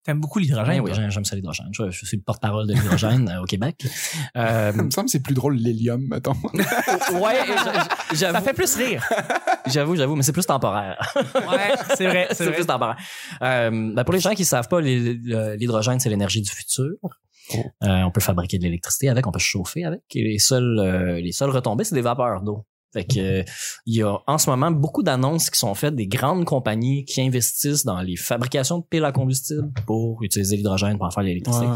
T'aimes 0.05 0.21
beaucoup 0.21 0.39
l'hydrogène? 0.39 0.81
Ouais, 0.83 0.91
oui, 0.93 1.07
j'aime 1.09 1.25
ça 1.25 1.35
l'hydrogène. 1.35 1.69
Je, 1.73 1.91
je 1.91 2.05
suis 2.05 2.17
le 2.19 2.23
porte-parole 2.23 2.67
de 2.67 2.75
l'hydrogène 2.75 3.29
euh, 3.31 3.43
au 3.43 3.47
Québec. 3.47 3.85
Euh, 4.37 4.73
Il 4.75 4.83
me 4.83 4.91
semble 4.91 5.07
que 5.07 5.13
c'est 5.13 5.23
plus 5.23 5.35
drôle 5.35 5.57
l'hélium, 5.57 6.03
mettons. 6.09 6.33
ouais, 6.55 7.47
j- 7.47 7.55
Ça 7.65 7.89
j'avoue, 8.15 8.45
fait 8.45 8.53
plus 8.53 8.75
rire. 8.75 9.05
j'avoue, 9.67 9.95
j'avoue, 9.97 10.17
mais 10.17 10.23
c'est 10.23 10.33
plus 10.33 10.45
temporaire. 10.47 10.99
Ouais, 11.17 11.75
c'est 11.97 12.07
vrai, 12.07 12.29
c'est 12.33 12.51
plus 12.53 12.67
temporaire. 12.67 12.97
Euh, 13.43 13.93
ben, 13.95 14.03
pour 14.05 14.13
les 14.13 14.21
gens 14.21 14.35
qui 14.35 14.45
savent 14.45 14.67
pas, 14.69 14.81
l'hydrogène, 14.81 16.01
c'est 16.01 16.09
l'énergie 16.11 16.43
du 16.43 16.51
futur. 16.51 16.91
Oh. 17.03 17.11
Euh, 17.85 18.03
on 18.03 18.11
peut 18.11 18.21
fabriquer 18.21 18.59
de 18.59 18.65
l'électricité 18.65 19.09
avec, 19.09 19.27
on 19.27 19.33
peut 19.33 19.39
se 19.39 19.45
chauffer 19.45 19.85
avec. 19.85 20.01
Et 20.15 20.23
les 20.25 20.39
seules, 20.39 20.79
euh, 20.81 21.21
les 21.21 21.33
seules 21.33 21.51
retombées, 21.51 21.85
c'est 21.85 21.95
des 21.95 22.01
vapeurs 22.03 22.43
d'eau. 22.43 22.65
Fait 22.95 23.05
que, 23.05 23.19
euh, 23.19 23.43
il 23.85 23.97
y 23.97 24.03
a 24.03 24.17
en 24.27 24.39
ce 24.39 24.49
moment 24.49 24.71
beaucoup 24.71 25.03
d'annonces 25.03 25.51
qui 25.51 25.59
sont 25.59 25.75
faites 25.75 25.95
des 25.95 26.07
grandes 26.07 26.47
compagnies 26.47 27.05
qui 27.05 27.21
investissent 27.21 27.85
dans 27.85 28.01
les 28.01 28.17
fabrications 28.17 28.79
de 28.79 28.85
piles 28.89 29.05
à 29.05 29.13
combustible 29.13 29.71
pour 29.85 30.23
utiliser 30.23 30.57
l'hydrogène 30.57 30.97
pour 30.97 31.07
en 31.07 31.11
faire 31.11 31.23
l'électricité. 31.25 31.67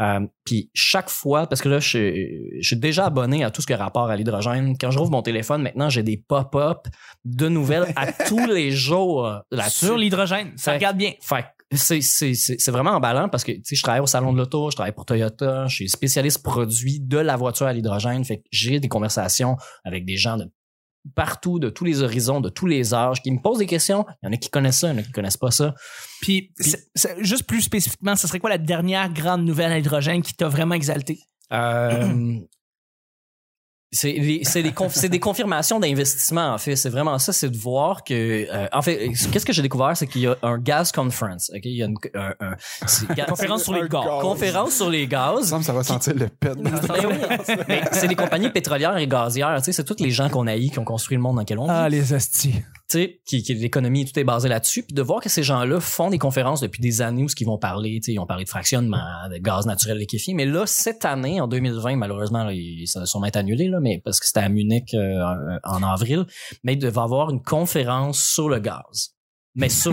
Euh, 0.00 0.20
puis 0.44 0.70
chaque 0.72 1.10
fois, 1.10 1.46
parce 1.46 1.60
que 1.60 1.68
là, 1.68 1.78
je, 1.80 1.88
suis- 1.88 2.62
je 2.62 2.66
suis 2.66 2.76
déjà 2.76 3.06
abonné 3.06 3.44
à 3.44 3.50
tout 3.50 3.60
ce 3.60 3.66
qui 3.66 3.74
a 3.74 3.76
rapport 3.76 4.08
à 4.08 4.16
l'hydrogène. 4.16 4.76
Quand 4.80 4.90
je 4.90 4.98
rouvre 4.98 5.10
mon 5.10 5.22
téléphone, 5.22 5.60
maintenant, 5.62 5.88
j'ai 5.90 6.02
des 6.02 6.16
pop-up 6.16 6.86
de 7.26 7.48
nouvelles 7.48 7.92
à 7.96 8.10
tous 8.28 8.46
les 8.46 8.70
jours 8.70 9.28
là-dessus. 9.50 9.86
Sur 9.86 9.98
l'hydrogène, 9.98 10.52
ça 10.56 10.70
Fait- 10.70 10.76
regarde 10.78 10.96
bien. 10.96 11.12
Fait 11.20 11.42
que 11.70 11.76
c'est, 11.76 12.00
c'est, 12.00 12.32
c'est, 12.32 12.56
c'est 12.58 12.70
vraiment 12.70 12.92
emballant 12.92 13.28
parce 13.28 13.44
que 13.44 13.52
tu 13.52 13.60
sais, 13.62 13.76
je 13.76 13.82
travaille 13.82 14.00
au 14.00 14.06
salon 14.06 14.32
de 14.32 14.38
l'auto, 14.38 14.70
je 14.70 14.76
travaille 14.76 14.94
pour 14.94 15.04
Toyota, 15.04 15.66
je 15.66 15.74
suis 15.74 15.88
spécialiste 15.90 16.42
produit 16.42 16.98
de 16.98 17.18
la 17.18 17.36
voiture 17.36 17.66
à 17.66 17.74
l'hydrogène. 17.74 18.24
Fait 18.24 18.38
que 18.38 18.44
j'ai 18.50 18.80
des 18.80 18.88
conversations 18.88 19.56
avec 19.84 20.06
des 20.06 20.16
gens 20.16 20.38
de 20.38 20.46
partout, 21.14 21.58
de 21.58 21.70
tous 21.70 21.84
les 21.84 22.02
horizons, 22.02 22.40
de 22.40 22.48
tous 22.48 22.66
les 22.66 22.92
âges, 22.94 23.22
qui 23.22 23.30
me 23.30 23.40
posent 23.40 23.58
des 23.58 23.66
questions. 23.66 24.04
Il 24.22 24.26
y 24.26 24.28
en 24.28 24.32
a 24.32 24.36
qui 24.36 24.50
connaissent 24.50 24.80
ça, 24.80 24.88
il 24.88 24.92
y 24.92 24.96
en 24.96 24.98
a 24.98 25.02
qui 25.02 25.12
connaissent 25.12 25.36
pas 25.36 25.50
ça. 25.50 25.74
Puis, 26.20 26.52
c'est- 26.58 26.88
c'est- 26.94 27.22
juste 27.24 27.44
plus 27.46 27.62
spécifiquement, 27.62 28.16
ce 28.16 28.26
serait 28.26 28.40
quoi 28.40 28.50
la 28.50 28.58
dernière 28.58 29.12
grande 29.12 29.44
nouvelle 29.44 29.72
à 29.72 29.76
l'hydrogène 29.76 30.22
qui 30.22 30.34
t'a 30.34 30.48
vraiment 30.48 30.74
exalté? 30.74 31.20
Euh, 31.52 32.34
c'est 33.90 34.12
des, 34.12 34.70
conf- 34.70 34.90
c'est 34.92 35.08
des 35.08 35.18
confirmations 35.20 35.80
d'investissement 35.80 36.52
en 36.52 36.58
fait 36.58 36.76
c'est 36.76 36.90
vraiment 36.90 37.18
ça 37.18 37.32
c'est 37.32 37.48
de 37.48 37.56
voir 37.56 38.04
que 38.04 38.46
euh, 38.52 38.66
en 38.72 38.82
fait 38.82 39.08
qu'est-ce 39.32 39.46
que 39.46 39.52
j'ai 39.54 39.62
découvert 39.62 39.96
c'est 39.96 40.06
qu'il 40.06 40.20
y 40.20 40.26
a 40.26 40.36
un 40.42 40.58
gas 40.58 40.92
conference 40.94 41.50
ok? 41.54 41.60
Il 41.64 41.76
y 41.76 41.82
a 41.82 41.86
une 41.86 41.96
un, 42.14 42.34
un- 42.40 43.24
Conférence 43.28 43.62
sur 43.64 43.72
les 43.72 43.88
gaz. 43.88 44.04
gaz. 44.04 44.20
conférence 44.20 44.74
sur 44.74 44.90
les 44.90 45.06
gaz 45.06 45.50
que 45.52 45.62
ça 45.62 45.72
va 45.72 45.82
sentir 45.82 46.14
le 46.16 46.28
pet. 46.28 46.52
Ben. 46.56 46.70
Mais 47.68 47.82
c'est 47.92 48.08
des 48.08 48.14
compagnies 48.14 48.50
pétrolières 48.50 48.96
et 48.98 49.06
gazières, 49.06 49.56
tu 49.58 49.64
sais, 49.64 49.72
c'est 49.72 49.84
toutes 49.84 50.00
les 50.00 50.10
gens 50.10 50.28
qu'on 50.28 50.46
haït 50.46 50.70
qui 50.70 50.78
ont 50.78 50.84
construit 50.84 51.16
le 51.16 51.22
monde 51.22 51.36
dans 51.36 51.42
lequel 51.42 51.58
on 51.58 51.64
vit, 51.64 51.70
Ah, 51.72 51.88
les 51.88 52.12
hosties. 52.12 52.62
Sais, 52.90 53.20
qui, 53.26 53.42
qui 53.42 53.54
l'économie 53.54 54.04
tout 54.04 54.18
est 54.18 54.24
basé 54.24 54.48
là-dessus, 54.48 54.82
puis 54.82 54.94
de 54.94 55.02
voir 55.02 55.20
que 55.20 55.28
ces 55.28 55.42
gens-là 55.42 55.80
font 55.80 56.10
des 56.10 56.18
conférences 56.18 56.60
depuis 56.60 56.80
des 56.80 57.02
années 57.02 57.22
où 57.24 57.28
ce 57.28 57.34
qu'ils 57.36 57.46
vont 57.46 57.58
parler, 57.58 58.00
ils 58.06 58.18
ont 58.18 58.26
parlé 58.26 58.44
de 58.44 58.48
fractionnement, 58.48 58.98
de 59.30 59.36
gaz 59.38 59.66
naturel 59.66 59.98
liquéfié, 59.98 60.32
mais 60.34 60.46
là 60.46 60.64
cette 60.66 61.04
année 61.04 61.40
en 61.40 61.48
2020 61.48 61.96
malheureusement 61.96 62.44
là, 62.44 62.52
il- 62.52 62.86
ça 62.86 63.00
va 63.00 63.06
sûrement 63.06 63.26
être 63.26 63.36
annulé 63.36 63.68
là, 63.68 63.78
mais 63.80 64.00
parce 64.04 64.20
que 64.20 64.26
c'était 64.26 64.40
à 64.40 64.48
Munich 64.48 64.94
euh, 64.94 65.22
en 65.64 65.82
avril, 65.82 66.24
mais 66.64 66.74
il 66.74 66.78
devait 66.78 67.00
avoir 67.00 67.30
une 67.30 67.42
conférence 67.42 68.22
sur 68.22 68.48
le 68.48 68.58
gaz. 68.58 69.10
Mais 69.54 69.68
c'est, 69.68 69.90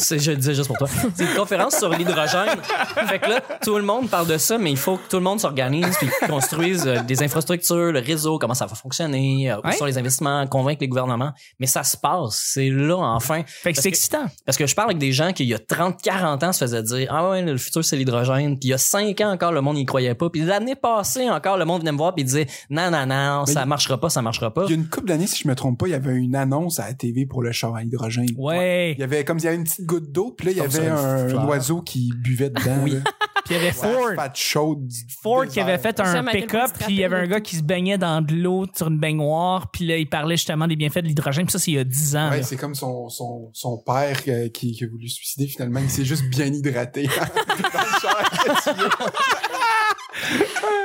je 0.00 0.30
le 0.32 0.36
dis 0.36 0.54
juste 0.54 0.66
pour 0.66 0.76
toi. 0.78 0.88
C'est 1.14 1.24
une 1.24 1.34
conférence 1.36 1.76
sur 1.78 1.90
l'hydrogène. 1.90 2.58
Fait 3.06 3.18
que 3.18 3.28
là, 3.30 3.40
tout 3.62 3.76
le 3.76 3.82
monde 3.82 4.08
parle 4.08 4.26
de 4.26 4.38
ça, 4.38 4.58
mais 4.58 4.70
il 4.70 4.76
faut 4.76 4.96
que 4.96 5.08
tout 5.08 5.16
le 5.16 5.22
monde 5.22 5.40
s'organise 5.40 5.96
puis 5.98 6.08
construise 6.28 6.86
euh, 6.86 7.00
des 7.02 7.22
infrastructures, 7.22 7.92
le 7.92 8.00
réseau, 8.00 8.38
comment 8.38 8.54
ça 8.54 8.66
va 8.66 8.74
fonctionner, 8.74 9.50
euh, 9.50 9.58
où 9.64 9.72
sont 9.72 9.84
les 9.84 9.98
investissements, 9.98 10.46
convaincre 10.46 10.78
les 10.80 10.88
gouvernements. 10.88 11.32
Mais 11.58 11.66
ça 11.66 11.82
se 11.84 11.96
passe. 11.96 12.40
C'est 12.52 12.68
là, 12.70 12.96
enfin. 12.96 13.42
Fait 13.46 13.70
que 13.72 13.76
Parce 13.76 13.82
c'est 13.82 13.90
que- 13.90 13.96
excitant. 13.96 14.24
Parce 14.46 14.58
que 14.58 14.66
je 14.66 14.74
parle 14.74 14.88
avec 14.90 14.98
des 14.98 15.12
gens 15.12 15.32
qui, 15.32 15.44
il 15.44 15.48
y 15.48 15.54
a 15.54 15.58
30, 15.58 16.00
40 16.02 16.42
ans, 16.44 16.52
se 16.52 16.58
faisaient 16.64 16.82
dire, 16.82 17.08
ah 17.10 17.30
ouais, 17.30 17.42
le 17.42 17.56
futur, 17.56 17.84
c'est 17.84 17.96
l'hydrogène. 17.96 18.58
Puis 18.58 18.68
il 18.68 18.70
y 18.70 18.74
a 18.74 18.78
5 18.78 19.20
ans 19.20 19.32
encore, 19.32 19.52
le 19.52 19.60
monde 19.60 19.76
n'y 19.76 19.86
croyait 19.86 20.14
pas. 20.14 20.30
Puis 20.30 20.42
l'année 20.42 20.74
passée 20.76 21.28
encore, 21.30 21.56
le 21.56 21.64
monde 21.64 21.80
venait 21.80 21.92
me 21.92 21.98
voir 21.98 22.14
puis 22.14 22.22
il 22.22 22.26
disait, 22.26 22.46
non, 22.70 22.90
non, 22.90 23.06
non, 23.06 23.44
Mais 23.46 23.52
ça 23.52 23.62
il- 23.62 23.68
marchera 23.68 23.98
pas, 23.98 24.08
ça 24.10 24.22
marchera 24.22 24.52
pas. 24.52 24.64
Il 24.66 24.70
y 24.70 24.72
a 24.72 24.76
une 24.76 24.88
couple 24.88 25.08
d'années, 25.08 25.26
si 25.26 25.42
je 25.42 25.48
me 25.48 25.54
trompe 25.54 25.78
pas, 25.78 25.86
il 25.86 25.90
y 25.90 25.94
avait 25.94 26.14
une 26.14 26.34
annonce 26.36 26.78
à 26.80 26.86
la 26.86 26.94
TV 26.94 27.26
pour 27.26 27.42
le 27.42 27.52
char 27.52 27.74
à 27.74 27.82
hydrogène. 27.82 28.26
Ouais. 28.36 28.94
Il 28.96 29.00
y 29.00 29.04
avait 29.04 29.24
comme 29.24 29.38
il 29.38 29.44
y 29.44 29.46
avait 29.48 29.56
une 29.56 29.64
petite 29.64 29.86
goutte 29.90 30.12
d'eau, 30.12 30.34
puis 30.36 30.46
là 30.46 30.52
il 30.52 30.58
y 30.58 30.60
avait 30.60 30.88
un, 30.88 31.46
oiseau 31.46 31.82
qui 31.82 32.12
buvait 32.16 32.50
dedans. 32.50 32.78
Oui. 32.82 32.94
Puis 33.44 33.54
il 33.54 33.56
y 33.56 33.60
avait 33.60 33.72
Ford. 33.72 34.12
Chaude. 34.34 34.90
Ford 35.22 35.46
qui 35.46 35.60
avait 35.60 35.78
fait 35.78 35.98
un 35.98 36.24
pick-up, 36.24 36.70
puis 36.78 36.94
il 36.94 36.96
y 36.96 37.04
avait 37.04 37.16
un 37.16 37.26
gars 37.26 37.40
qui 37.40 37.56
se 37.56 37.62
baignait 37.62 37.98
dans 37.98 38.20
de 38.20 38.34
l'eau 38.34 38.66
sur 38.76 38.88
une 38.88 38.98
baignoire, 38.98 39.70
puis 39.70 39.86
là, 39.86 39.96
il 39.96 40.08
parlait 40.08 40.36
justement 40.36 40.68
des 40.68 40.76
bienfaits 40.76 40.98
de 41.00 41.08
l'hydrogène, 41.08 41.46
puis 41.46 41.52
ça, 41.52 41.58
c'est 41.58 41.70
il 41.72 41.74
y 41.74 41.78
a 41.78 41.84
10 41.84 42.16
ans. 42.16 42.30
Ouais, 42.30 42.42
c'est 42.42 42.56
comme 42.56 42.74
son, 42.74 43.08
son, 43.08 43.50
son 43.52 43.78
père 43.78 44.20
euh, 44.28 44.48
qui, 44.50 44.72
qui 44.72 44.84
a 44.84 44.88
voulu 44.88 45.08
se 45.08 45.16
suicider 45.16 45.46
finalement. 45.48 45.80
Il 45.80 45.90
s'est 45.90 46.04
juste 46.04 46.24
bien 46.30 46.46
hydraté. 46.46 47.08
Char. 48.02 48.24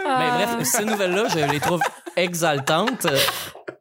Mais 0.08 0.46
bref, 0.46 0.64
ces 0.64 0.86
nouvelles-là, 0.86 1.28
je 1.28 1.52
les 1.52 1.60
trouve 1.60 1.82
exaltantes. 2.16 3.06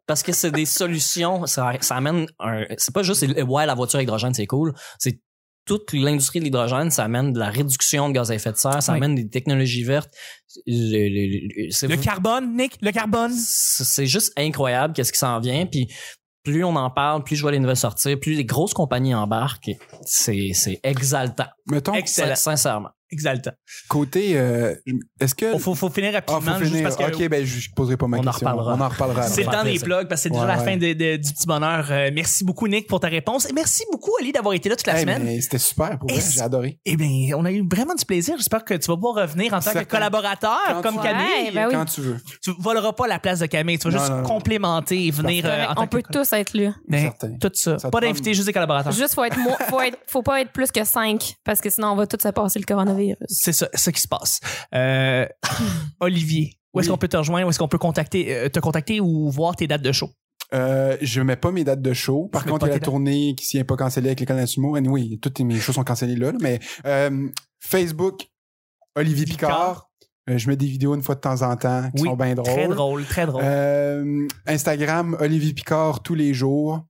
Parce 0.07 0.23
que 0.23 0.33
c'est 0.33 0.51
des 0.51 0.67
solutions, 0.67 1.47
ça, 1.47 1.73
ça 1.81 1.97
amène 1.97 2.27
un, 2.39 2.65
c'est 2.77 2.93
pas 2.95 3.03
juste, 3.03 3.23
ouais, 3.25 3.67
la 3.67 3.75
voiture 3.75 3.99
à 3.99 4.03
hydrogène, 4.03 4.35
c'est 4.35 4.47
cool. 4.47 4.75
C'est 4.99 5.21
toute 5.67 5.95
l'industrie 5.95 6.41
de 6.41 6.45
l'hydrogène, 6.45 6.91
ça 6.91 7.05
amène 7.05 7.33
de 7.33 7.39
la 7.39 7.49
réduction 7.49 8.09
de 8.11 8.15
gaz 8.15 8.31
à 8.31 8.35
effet 8.35 8.53
de 8.53 8.57
serre, 8.59 8.83
ça 8.83 8.93
Oui. 8.93 8.99
amène 8.99 9.15
des 9.15 9.29
technologies 9.31 9.83
vertes. 9.83 10.11
Le, 10.67 11.09
le- 11.09 11.89
le- 11.89 11.89
Le 11.89 11.97
carbone, 12.03 12.55
Nick, 12.55 12.77
le 12.83 12.93
carbone. 12.93 13.33
c'est 13.35 14.07
juste 14.07 14.33
incroyable 14.37 14.93
qu'est-ce 14.93 15.13
qui 15.13 15.19
s'en 15.19 15.41
vient 15.41 15.65
puis 15.67 15.89
plus 16.45 16.63
on 16.65 16.77
en 16.77 16.91
parle, 16.91 17.25
plus 17.25 17.37
je 17.37 17.41
vois 17.41 17.53
les 17.53 17.59
nouvelles 17.59 17.75
sortir, 17.79 18.21
plus 18.21 18.35
les 18.35 18.45
grosses 18.45 18.75
compagnies 18.75 19.15
embarquent. 19.15 19.71
C'est, 20.05 20.51
c'est 20.53 20.79
exaltant. 20.83 21.47
Mettons, 21.67 21.95
Excellent. 21.95 22.35
Sin- 22.35 22.51
Sincèrement. 22.51 22.91
Exaltant. 23.11 23.53
côté, 23.89 24.33
euh, 24.39 24.75
est-ce 25.21 25.35
que... 25.35 25.55
Il 25.55 25.61
faut, 25.61 25.75
faut 25.75 25.91
finir 25.91 26.11
Ah, 26.15 26.33
rapidement, 26.33 26.59
faut 26.59 26.65
juste 26.65 26.83
parce 26.83 26.97
que 26.97 27.05
ok, 27.05 27.29
ben, 27.29 27.45
je 27.45 27.69
poserai 27.77 27.97
pas 27.97 28.07
ma 28.07 28.17
On 28.17 28.21
en 28.21 28.25
question. 28.25 28.49
reparlera. 28.49 28.75
On 28.77 28.81
en 28.81 28.89
reparlera. 28.89 29.23
c'est 29.29 29.43
le 29.43 29.47
va 29.47 29.53
temps 29.53 29.57
faire 29.59 29.65
des 29.65 29.71
plaisir. 29.79 29.87
plugs 29.87 30.09
parce 30.09 30.21
que 30.21 30.23
c'est 30.25 30.31
déjà 30.31 30.43
Ouais, 30.43 30.49
la 30.49 30.59
ouais. 30.59 30.65
fin 30.65 30.77
de- 30.77 30.93
de- 30.95 31.17
du 31.17 31.33
petit 31.33 31.47
bonheur. 31.47 31.87
Euh, 31.91 32.11
merci 32.15 32.45
beaucoup, 32.45 32.67
Nick, 32.67 32.87
pour 32.89 33.01
ta 33.01 33.09
réponse. 33.09 33.49
Et 33.49 33.53
merci 33.53 33.85
beaucoup, 33.93 34.11
Ali, 34.21 34.33
d'avoir 34.33 34.55
été 34.55 34.69
là 34.69 34.77
toute 34.77 34.87
la 34.87 34.95
Hey, 34.95 35.01
semaine. 35.03 35.41
C'était 35.41 35.59
super, 35.59 35.99
pour. 35.99 36.11
Est-ce- 36.11 36.33
J'ai 36.35 36.41
adoré. 36.41 36.79
Eh 36.85 36.97
bien, 36.97 37.37
on 37.37 37.45
a 37.45 37.53
eu 37.53 37.65
vraiment 37.71 37.95
du 37.95 38.05
plaisir. 38.05 38.35
J'espère 38.37 38.65
que 38.65 38.75
tu 38.75 38.87
vas 38.89 38.97
pouvoir 38.97 39.15
revenir 39.17 39.53
en 39.55 39.61
tant 39.61 39.73
que 39.73 39.85
collaborateur, 39.85 40.59
Quand 40.69 40.83
comme 40.83 40.97
tu- 40.97 41.03
Camille. 41.03 41.25
Ouais, 41.47 41.51
ben 41.53 41.67
oui. 41.69 41.75
Quand 41.75 41.85
tu 41.85 42.01
veux. 42.01 42.17
Tu 42.43 42.51
voleras 42.59 42.93
pas 42.93 43.07
la 43.07 43.19
place 43.19 43.39
de 43.41 43.47
Camille. 43.47 43.79
Tu 43.79 43.89
vas 43.89 43.95
Non, 43.95 43.99
juste 44.01 44.11
non, 44.11 44.17
non. 44.23 44.29
complémenter 44.29 45.07
et 45.07 45.11
venir 45.11 45.45
euh, 45.47 45.67
en 45.69 45.75
tant 45.75 45.83
On 45.83 45.87
peut 45.87 46.01
que 46.03 46.13
tous 46.13 46.33
être 46.33 46.55
là. 46.55 46.75
Ben, 46.89 47.11
tout 47.41 47.51
ça. 47.55 47.77
Pas 47.91 48.01
d'inviter, 48.01 48.35
juste 48.35 48.47
des 48.47 48.53
collaborateurs. 48.53 48.93
Juste, 48.93 49.15
faut 49.15 49.25
être, 49.25 49.39
mo- 49.39 49.57
faut 49.69 49.81
être, 49.81 49.99
faut 50.07 50.23
pas 50.23 50.41
être 50.41 50.51
plus 50.53 50.71
que 50.73 50.85
cinq, 50.85 51.35
parce 51.45 51.61
que 51.61 51.71
sinon, 51.71 51.89
on 51.89 51.97
va 51.97 52.07
tous 52.07 52.23
se 52.23 52.29
passer 52.29 52.59
le 52.59 52.65
coronavirus. 52.65 52.94
C'est 53.27 53.53
ça, 53.53 53.69
ce 53.75 53.91
qui 53.91 54.01
se 54.01 54.09
passe. 54.09 54.41
Euh, 54.75 55.27
Olivier, 56.01 56.53
où 56.73 56.81
est-ce 56.81 56.89
Oui. 56.89 56.93
qu'on 56.93 56.99
peut 56.99 57.09
te 57.09 57.17
rejoindre? 57.17 57.47
Où 57.47 57.51
est-ce 57.51 57.59
qu'on 57.59 57.69
peut 57.69 57.79
contacter, 57.79 58.35
euh, 58.35 58.49
te 58.49 58.61
contacter 58.61 59.01
ou 59.01 59.31
voir 59.31 59.57
tes 59.57 59.67
dates 59.67 59.83
de 59.83 59.93
show? 59.93 60.11
Euh, 60.53 60.97
je 61.01 61.21
mets 61.21 61.37
pas 61.37 61.51
mes 61.51 61.65
dates 61.65 61.83
de 61.83 61.93
show. 61.95 62.29
Par 62.29 62.45
contre, 62.45 62.67
il 62.67 62.69
y 62.69 62.73
a 62.73 62.75
la 62.75 62.81
tournée 62.81 63.35
qui 63.35 63.45
s'y 63.47 63.59
est 63.59 63.65
pas 63.65 63.77
cancellée 63.77 64.09
avec 64.09 64.21
l'école 64.21 64.37
d'Asumo. 64.37 64.77
Anyway, 64.77 65.19
toutes 65.21 65.41
mes 65.41 65.59
shows 65.59 65.73
sont 65.73 65.85
cancellées 65.85 66.17
là, 66.17 66.33
mais 66.41 66.61
euh, 66.87 67.29
Facebook, 67.61 68.29
Olivier 68.95 69.25
Picard. 69.25 69.49
Picard. 69.51 69.91
Euh, 70.31 70.39
je 70.39 70.49
mets 70.49 70.57
des 70.57 70.67
vidéos 70.67 70.95
une 70.95 71.03
fois 71.03 71.17
de 71.17 71.21
temps 71.21 71.43
en 71.43 71.55
temps 71.57 71.91
qui 71.95 72.03
Oui, 72.03 72.09
sont 72.09 72.17
bien 72.17 72.35
drôles. 72.35 72.47
Très 72.53 72.69
drôle, 72.69 73.05
très 73.05 73.27
drôle. 73.27 73.43
Euh, 73.45 74.27
Instagram, 74.47 75.17
Olivier 75.21 75.53
Picard 75.55 76.03
tous 76.03 76.15
les 76.15 76.33
jours. 76.33 76.81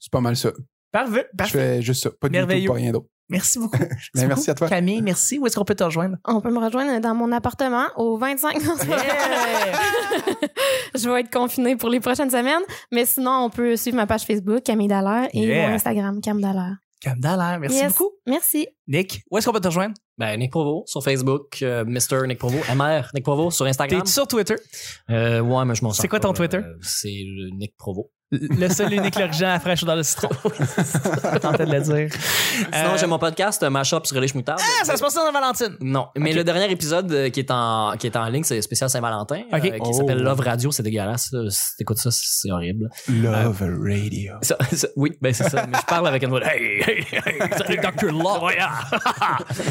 C'est 0.00 0.12
pas 0.12 0.20
mal 0.20 0.36
ça. 0.36 0.50
Parfait. 0.92 1.26
Je 1.32 1.36
parfait. 1.36 1.58
fais 1.58 1.82
juste 1.82 2.02
ça. 2.02 2.10
Pas 2.20 2.28
de 2.28 2.32
Merveilleux. 2.32 2.60
YouTube, 2.62 2.74
pas 2.74 2.80
rien 2.80 2.92
d'autre. 2.92 3.06
Merci 3.30 3.58
beaucoup. 3.58 3.78
Ben, 4.14 4.26
merci 4.28 4.50
à 4.50 4.54
toi. 4.54 4.68
Camille, 4.68 5.02
merci. 5.02 5.38
Où 5.38 5.46
est-ce 5.46 5.56
qu'on 5.56 5.64
peut 5.64 5.74
te 5.74 5.84
rejoindre? 5.84 6.16
On 6.24 6.40
peut 6.40 6.50
me 6.50 6.58
rejoindre 6.64 6.98
dans 7.00 7.14
mon 7.14 7.30
appartement 7.32 7.84
au 7.96 8.16
25. 8.16 8.62
Non, 8.64 8.74
c'est 8.78 8.86
pas 8.88 8.96
vrai. 8.96 9.08
je 10.94 11.08
vais 11.08 11.20
être 11.20 11.30
confinée 11.32 11.76
pour 11.76 11.88
les 11.90 12.00
prochaines 12.00 12.30
semaines. 12.30 12.62
Mais 12.92 13.04
sinon, 13.06 13.44
on 13.44 13.50
peut 13.50 13.76
suivre 13.76 13.96
ma 13.96 14.06
page 14.06 14.22
Facebook, 14.22 14.62
Camille 14.62 14.88
Dallaire, 14.88 15.28
et 15.32 15.46
Yeah. 15.46 15.68
mon 15.68 15.74
Instagram, 15.74 16.20
Cam 16.20 16.40
Dallaire. 16.40 16.76
Cam 17.00 17.20
Dallaire, 17.20 17.60
merci 17.60 17.76
Yes. 17.76 17.92
beaucoup. 17.96 18.10
Merci. 18.26 18.66
Nick, 18.88 19.22
où 19.30 19.38
est-ce 19.38 19.46
qu'on 19.46 19.52
peut 19.52 19.60
te 19.60 19.68
rejoindre? 19.68 19.94
Ben, 20.16 20.36
Nick 20.38 20.50
Provo 20.50 20.82
sur 20.86 21.02
Facebook, 21.04 21.58
euh, 21.62 21.84
Mr. 21.84 22.26
Nick 22.26 22.38
Provo, 22.38 22.58
MR 22.74 23.10
Nick 23.14 23.22
Provo 23.24 23.50
sur 23.52 23.66
Instagram. 23.66 24.02
T'es 24.02 24.10
sur 24.10 24.26
Twitter? 24.26 24.56
Euh, 25.10 25.40
ouais, 25.40 25.64
mais 25.64 25.74
je 25.76 25.84
m'en 25.84 25.90
sors 25.92 26.02
C'est 26.02 26.08
quoi 26.08 26.18
pas, 26.18 26.26
ton 26.28 26.32
Twitter? 26.34 26.56
euh, 26.56 26.76
c'est 26.82 27.22
le 27.24 27.50
Nick 27.56 27.76
Provo. 27.76 28.10
Le 28.30 28.68
seul 28.68 28.92
unique 28.92 29.18
l'origine 29.18 29.46
à 29.46 29.58
fraîche 29.58 29.84
dans 29.84 29.94
le 29.94 30.02
citron. 30.02 30.28
Tentais 31.40 31.64
de 31.64 31.72
le 31.72 31.80
dire. 31.80 32.08
Sinon, 32.12 32.68
Euh, 32.74 32.98
j'ai 32.98 33.06
mon 33.06 33.18
podcast, 33.18 33.62
euh, 33.62 33.70
Mashup 33.70 34.04
sur 34.06 34.20
les 34.20 34.28
schmoutards. 34.28 34.58
Ah, 34.60 34.84
ça 34.84 34.96
se 34.96 35.00
passe 35.00 35.14
dans 35.14 35.32
Valentine. 35.32 35.76
Non, 35.80 36.08
mais 36.14 36.34
le 36.34 36.44
dernier 36.44 36.70
épisode 36.70 37.10
euh, 37.10 37.30
qui 37.30 37.40
est 37.40 37.50
en 37.50 37.94
qui 37.98 38.06
est 38.06 38.16
en 38.16 38.26
ligne, 38.28 38.42
c'est 38.44 38.60
spécial 38.60 38.90
Saint-Valentin, 38.90 39.42
Ok. 39.50 39.64
euh, 39.64 39.70
qui 39.70 39.78
Oh. 39.80 39.92
s'appelle 39.94 40.18
Love 40.22 40.40
Radio, 40.40 40.70
c'est 40.70 40.82
dégueulasse. 40.82 41.30
Si 41.48 41.76
t'écoutes 41.78 41.96
ça, 41.98 42.10
c'est 42.12 42.50
horrible. 42.50 42.90
Love 43.08 43.62
Radio. 43.82 44.34
Ça- 44.42 44.58
ça- 44.72 44.88
oui, 44.96 45.12
ben 45.22 45.32
c'est 45.32 45.48
ça. 45.48 45.66
Mais 45.66 45.78
je 45.80 45.86
parle 45.86 46.06
avec 46.08 46.22
une 46.22 46.28
voix. 46.28 46.42
Hey, 46.44 46.82
hey, 46.86 47.06
hey, 47.12 47.50
salut 47.56 47.78
Dr. 47.78 48.12
Love. 48.12 48.50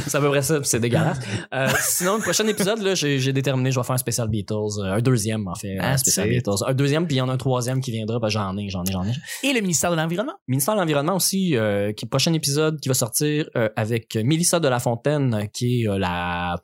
c'est 0.08 0.18
à 0.18 0.20
peu 0.20 0.30
près 0.30 0.42
ça, 0.42 0.60
c'est 0.64 0.80
dégueulasse. 0.80 1.20
Euh, 1.54 1.70
sinon, 1.82 2.16
le 2.18 2.22
prochain 2.24 2.48
épisode, 2.48 2.82
là, 2.82 2.96
j'ai, 2.96 3.34
déterminé, 3.34 3.72
je 3.72 3.80
vais 3.80 3.86
faire 3.86 3.94
un 3.96 3.98
spécial 4.00 4.28
Beatles, 4.30 4.82
un 4.84 5.00
deuxième 5.00 5.48
en 5.48 5.54
fait, 5.56 5.78
Ah, 5.80 5.92
un 5.92 5.98
spécial 5.98 6.28
Beatles, 6.30 6.64
un 6.66 6.74
deuxième, 6.74 7.06
puis 7.06 7.18
il 7.18 7.20
y 7.20 7.22
en 7.22 7.30
a 7.30 7.34
un 7.34 7.38
troisième 7.38 7.82
qui 7.82 7.92
viendra. 7.92 8.18
Ben 8.20 8.30
j'en 8.52 8.58
ai, 8.58 8.70
j'en 8.70 8.84
ai, 8.84 8.92
j'en 8.92 9.04
ai. 9.04 9.14
Et 9.44 9.54
le 9.54 9.62
ministère 9.62 9.92
de 9.92 9.96
l'Environnement? 9.96 10.34
Ministère 10.48 10.76
de 10.76 10.80
l'Environnement 10.80 11.16
aussi, 11.16 11.56
euh, 11.56 11.92
qui 11.94 12.06
prochain 12.06 12.34
épisode 12.34 12.80
qui 12.80 12.90
va 12.90 12.96
sortir 12.96 13.50
euh, 13.56 13.70
avec 13.76 14.16
Mélissa 14.16 14.60
de 14.60 14.68
la 14.68 14.80
Fontaine, 14.80 15.48
qui 15.54 15.84
est 15.84 15.90
euh, 15.90 15.98
la 15.98 16.56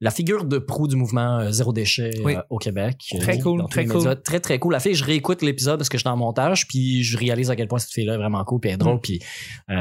la 0.00 0.10
figure 0.10 0.44
de 0.44 0.58
proue 0.58 0.88
du 0.88 0.96
mouvement 0.96 1.38
euh, 1.38 1.50
zéro 1.50 1.72
déchet 1.72 2.10
Oui. 2.22 2.36
euh, 2.36 2.40
au 2.50 2.58
Québec. 2.58 2.96
Très 3.20 3.38
cool, 3.38 3.64
très 3.70 3.86
cool. 3.86 3.96
médias. 3.96 4.14
Très 4.16 4.40
très 4.40 4.58
cool. 4.58 4.72
La 4.72 4.80
fille, 4.80 4.94
je 4.94 5.04
réécoute 5.04 5.40
l'épisode 5.42 5.78
parce 5.78 5.88
que 5.88 5.96
je 5.96 6.02
suis 6.02 6.08
en 6.08 6.16
montage, 6.16 6.68
puis 6.68 7.02
je 7.02 7.16
réalise 7.16 7.50
à 7.50 7.56
quel 7.56 7.66
point 7.68 7.78
cette 7.78 7.92
fille-là 7.92 8.14
est 8.14 8.18
vraiment 8.18 8.44
cool, 8.44 8.60
puis 8.60 8.70
elle 8.70 8.74
est 8.74 8.78
drôle, 8.78 8.96
Mm. 8.96 9.00
puis 9.00 9.20
euh, 9.70 9.74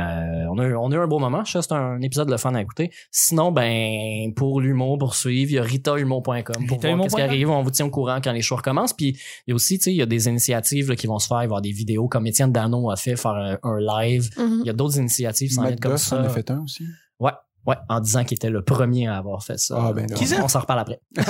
on 0.51 0.57
a 0.59 0.65
eu- 0.65 0.75
on 0.75 0.91
a 0.91 0.95
eu 0.95 0.99
un 0.99 1.07
beau 1.07 1.19
moment. 1.19 1.43
Je 1.43 1.59
c'est 1.59 1.71
un 1.73 1.99
épisode 2.01 2.29
de 2.29 2.37
fun 2.37 2.53
à 2.55 2.61
écouter. 2.61 2.91
Sinon, 3.11 3.51
ben 3.51 4.33
pour 4.35 4.61
l'humour, 4.61 4.97
pour 4.97 5.15
suivre, 5.15 5.51
il 5.51 5.55
y 5.55 5.59
a 5.59 5.63
ritahumour.com 5.63 6.33
pour 6.33 6.43
voir 6.43 6.57
Ritahumour.com. 6.69 7.03
qu'est-ce 7.03 7.15
qui 7.15 7.21
arrive. 7.21 7.49
On 7.49 7.61
vous 7.63 7.71
tient 7.71 7.85
au 7.85 7.89
courant 7.89 8.19
quand 8.23 8.31
les 8.31 8.41
shows 8.41 8.55
recommencent. 8.57 8.93
Puis 8.93 9.17
il 9.47 9.49
y 9.49 9.51
a 9.51 9.55
aussi, 9.55 9.77
tu 9.77 9.85
sais, 9.85 9.91
il 9.91 9.97
y 9.97 10.01
a 10.01 10.05
des 10.05 10.27
initiatives 10.27 10.89
là, 10.89 10.95
qui 10.95 11.07
vont 11.07 11.19
se 11.19 11.27
faire, 11.27 11.34
il 11.35 11.39
va 11.39 11.43
y 11.43 11.45
avoir 11.45 11.61
des 11.61 11.71
vidéos 11.71 12.07
comme 12.07 12.27
Étienne 12.27 12.51
Dano 12.51 12.89
a 12.89 12.95
fait, 12.95 13.15
faire 13.15 13.31
un, 13.31 13.57
un 13.63 13.79
live. 13.79 14.29
Mhm. 14.37 14.59
Il 14.63 14.67
y 14.67 14.69
a 14.69 14.73
d'autres 14.73 14.97
initiatives 14.97 15.51
sans 15.51 15.63
Matt 15.63 15.73
être 15.73 15.79
comme 15.81 15.91
Goss 15.93 16.03
ça. 16.03 16.19
en 16.19 16.23
a 16.23 16.29
fait 16.29 16.49
un 16.51 16.63
aussi. 16.63 16.85
Ouais, 17.19 17.31
ouais, 17.65 17.75
en 17.89 17.99
disant 17.99 18.23
qu'il 18.23 18.35
était 18.35 18.49
le 18.49 18.61
premier 18.63 19.07
à 19.07 19.17
avoir 19.17 19.43
fait 19.43 19.57
ça. 19.59 19.75
Ah, 19.79 19.93
ben. 19.93 20.05
Qui 20.07 20.27
ça? 20.27 20.37
On 20.43 20.47
s'en 20.47 20.59
reparle 20.61 20.79
après. 20.79 20.99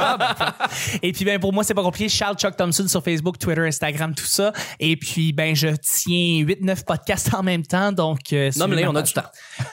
Et 1.02 1.12
puis, 1.12 1.24
ben, 1.24 1.38
pour 1.38 1.52
moi, 1.52 1.64
c'est 1.64 1.74
pas 1.74 1.82
compliqué. 1.82 2.08
Charles 2.08 2.36
Chuck 2.36 2.56
Thompson 2.56 2.86
sur 2.88 3.02
Facebook, 3.02 3.38
Twitter, 3.38 3.66
Instagram, 3.66 4.14
tout 4.14 4.24
ça. 4.26 4.52
Et 4.78 4.96
puis, 4.96 5.32
ben, 5.32 5.54
je 5.54 5.68
tiens 5.68 6.44
8-9 6.44 6.84
podcasts 6.84 7.34
en 7.34 7.42
même 7.42 7.64
temps. 7.64 7.92
Donc, 7.92 8.32
euh, 8.32 8.50
Non, 8.56 8.68
mais 8.68 8.82
là, 8.82 8.88
on 8.90 8.94
a 8.96 9.00
page. 9.00 9.08
du 9.08 9.14
temps. 9.14 9.28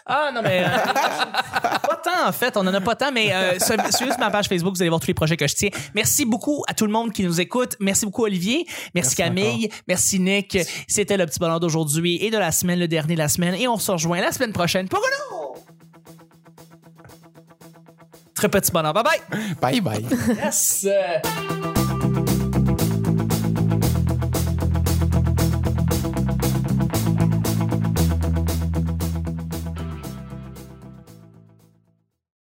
Ah, 0.06 0.32
non, 0.34 0.41
mais. 0.41 0.63
euh, 0.63 0.67
pas 1.88 2.02
tant, 2.04 2.28
en 2.28 2.32
fait. 2.32 2.56
On 2.58 2.62
en 2.62 2.74
a 2.74 2.82
pas 2.82 2.96
tant, 2.96 3.12
mais 3.12 3.34
euh, 3.34 3.54
su- 3.60 3.74
suivez 3.96 4.12
sur 4.12 4.20
ma 4.20 4.30
page 4.32 4.48
Facebook. 4.48 4.76
Vous 4.76 4.82
allez 4.82 4.89
voir 4.89 5.02
tous 5.02 5.08
les 5.08 5.13
projets 5.13 5.38
que 5.38 5.48
je 5.48 5.56
tiens. 5.56 5.70
Merci 5.93 6.26
beaucoup 6.26 6.63
à 6.67 6.74
tout 6.74 6.86
le 6.86 6.91
monde 6.91 7.12
qui 7.12 7.24
nous 7.24 7.39
écoute. 7.41 7.76
Merci 7.80 8.06
beaucoup, 8.06 8.24
Olivier. 8.24 8.65
Merci, 8.67 8.91
Merci 8.96 9.15
Camille. 9.15 9.70
Merci, 9.88 10.20
Nick. 10.20 10.58
C'était 10.88 11.17
le 11.17 11.26
petit 11.26 11.39
bonheur 11.39 11.60
d'aujourd'hui 11.60 12.17
et 12.24 12.30
de 12.32 12.38
la 12.38 12.52
semaine, 12.52 12.80
le 12.80 12.88
dernier 12.88 13.13
de 13.15 13.20
la 13.20 13.28
semaine. 13.30 13.56
Et 13.56 13.67
on 13.67 13.78
se 13.78 13.91
rejoint 13.91 14.20
la 14.22 14.32
semaine 14.32 14.54
prochaine 14.54 14.88
pour 14.88 15.00
un 15.00 15.36
autre. 15.36 15.62
Très 18.38 18.50
petit 18.50 18.71
bonheur. 18.71 18.93
Bye 18.93 19.04
bye. 19.04 19.21
Bye 19.60 19.82
bye. 19.82 20.06
Yes. 20.38 20.86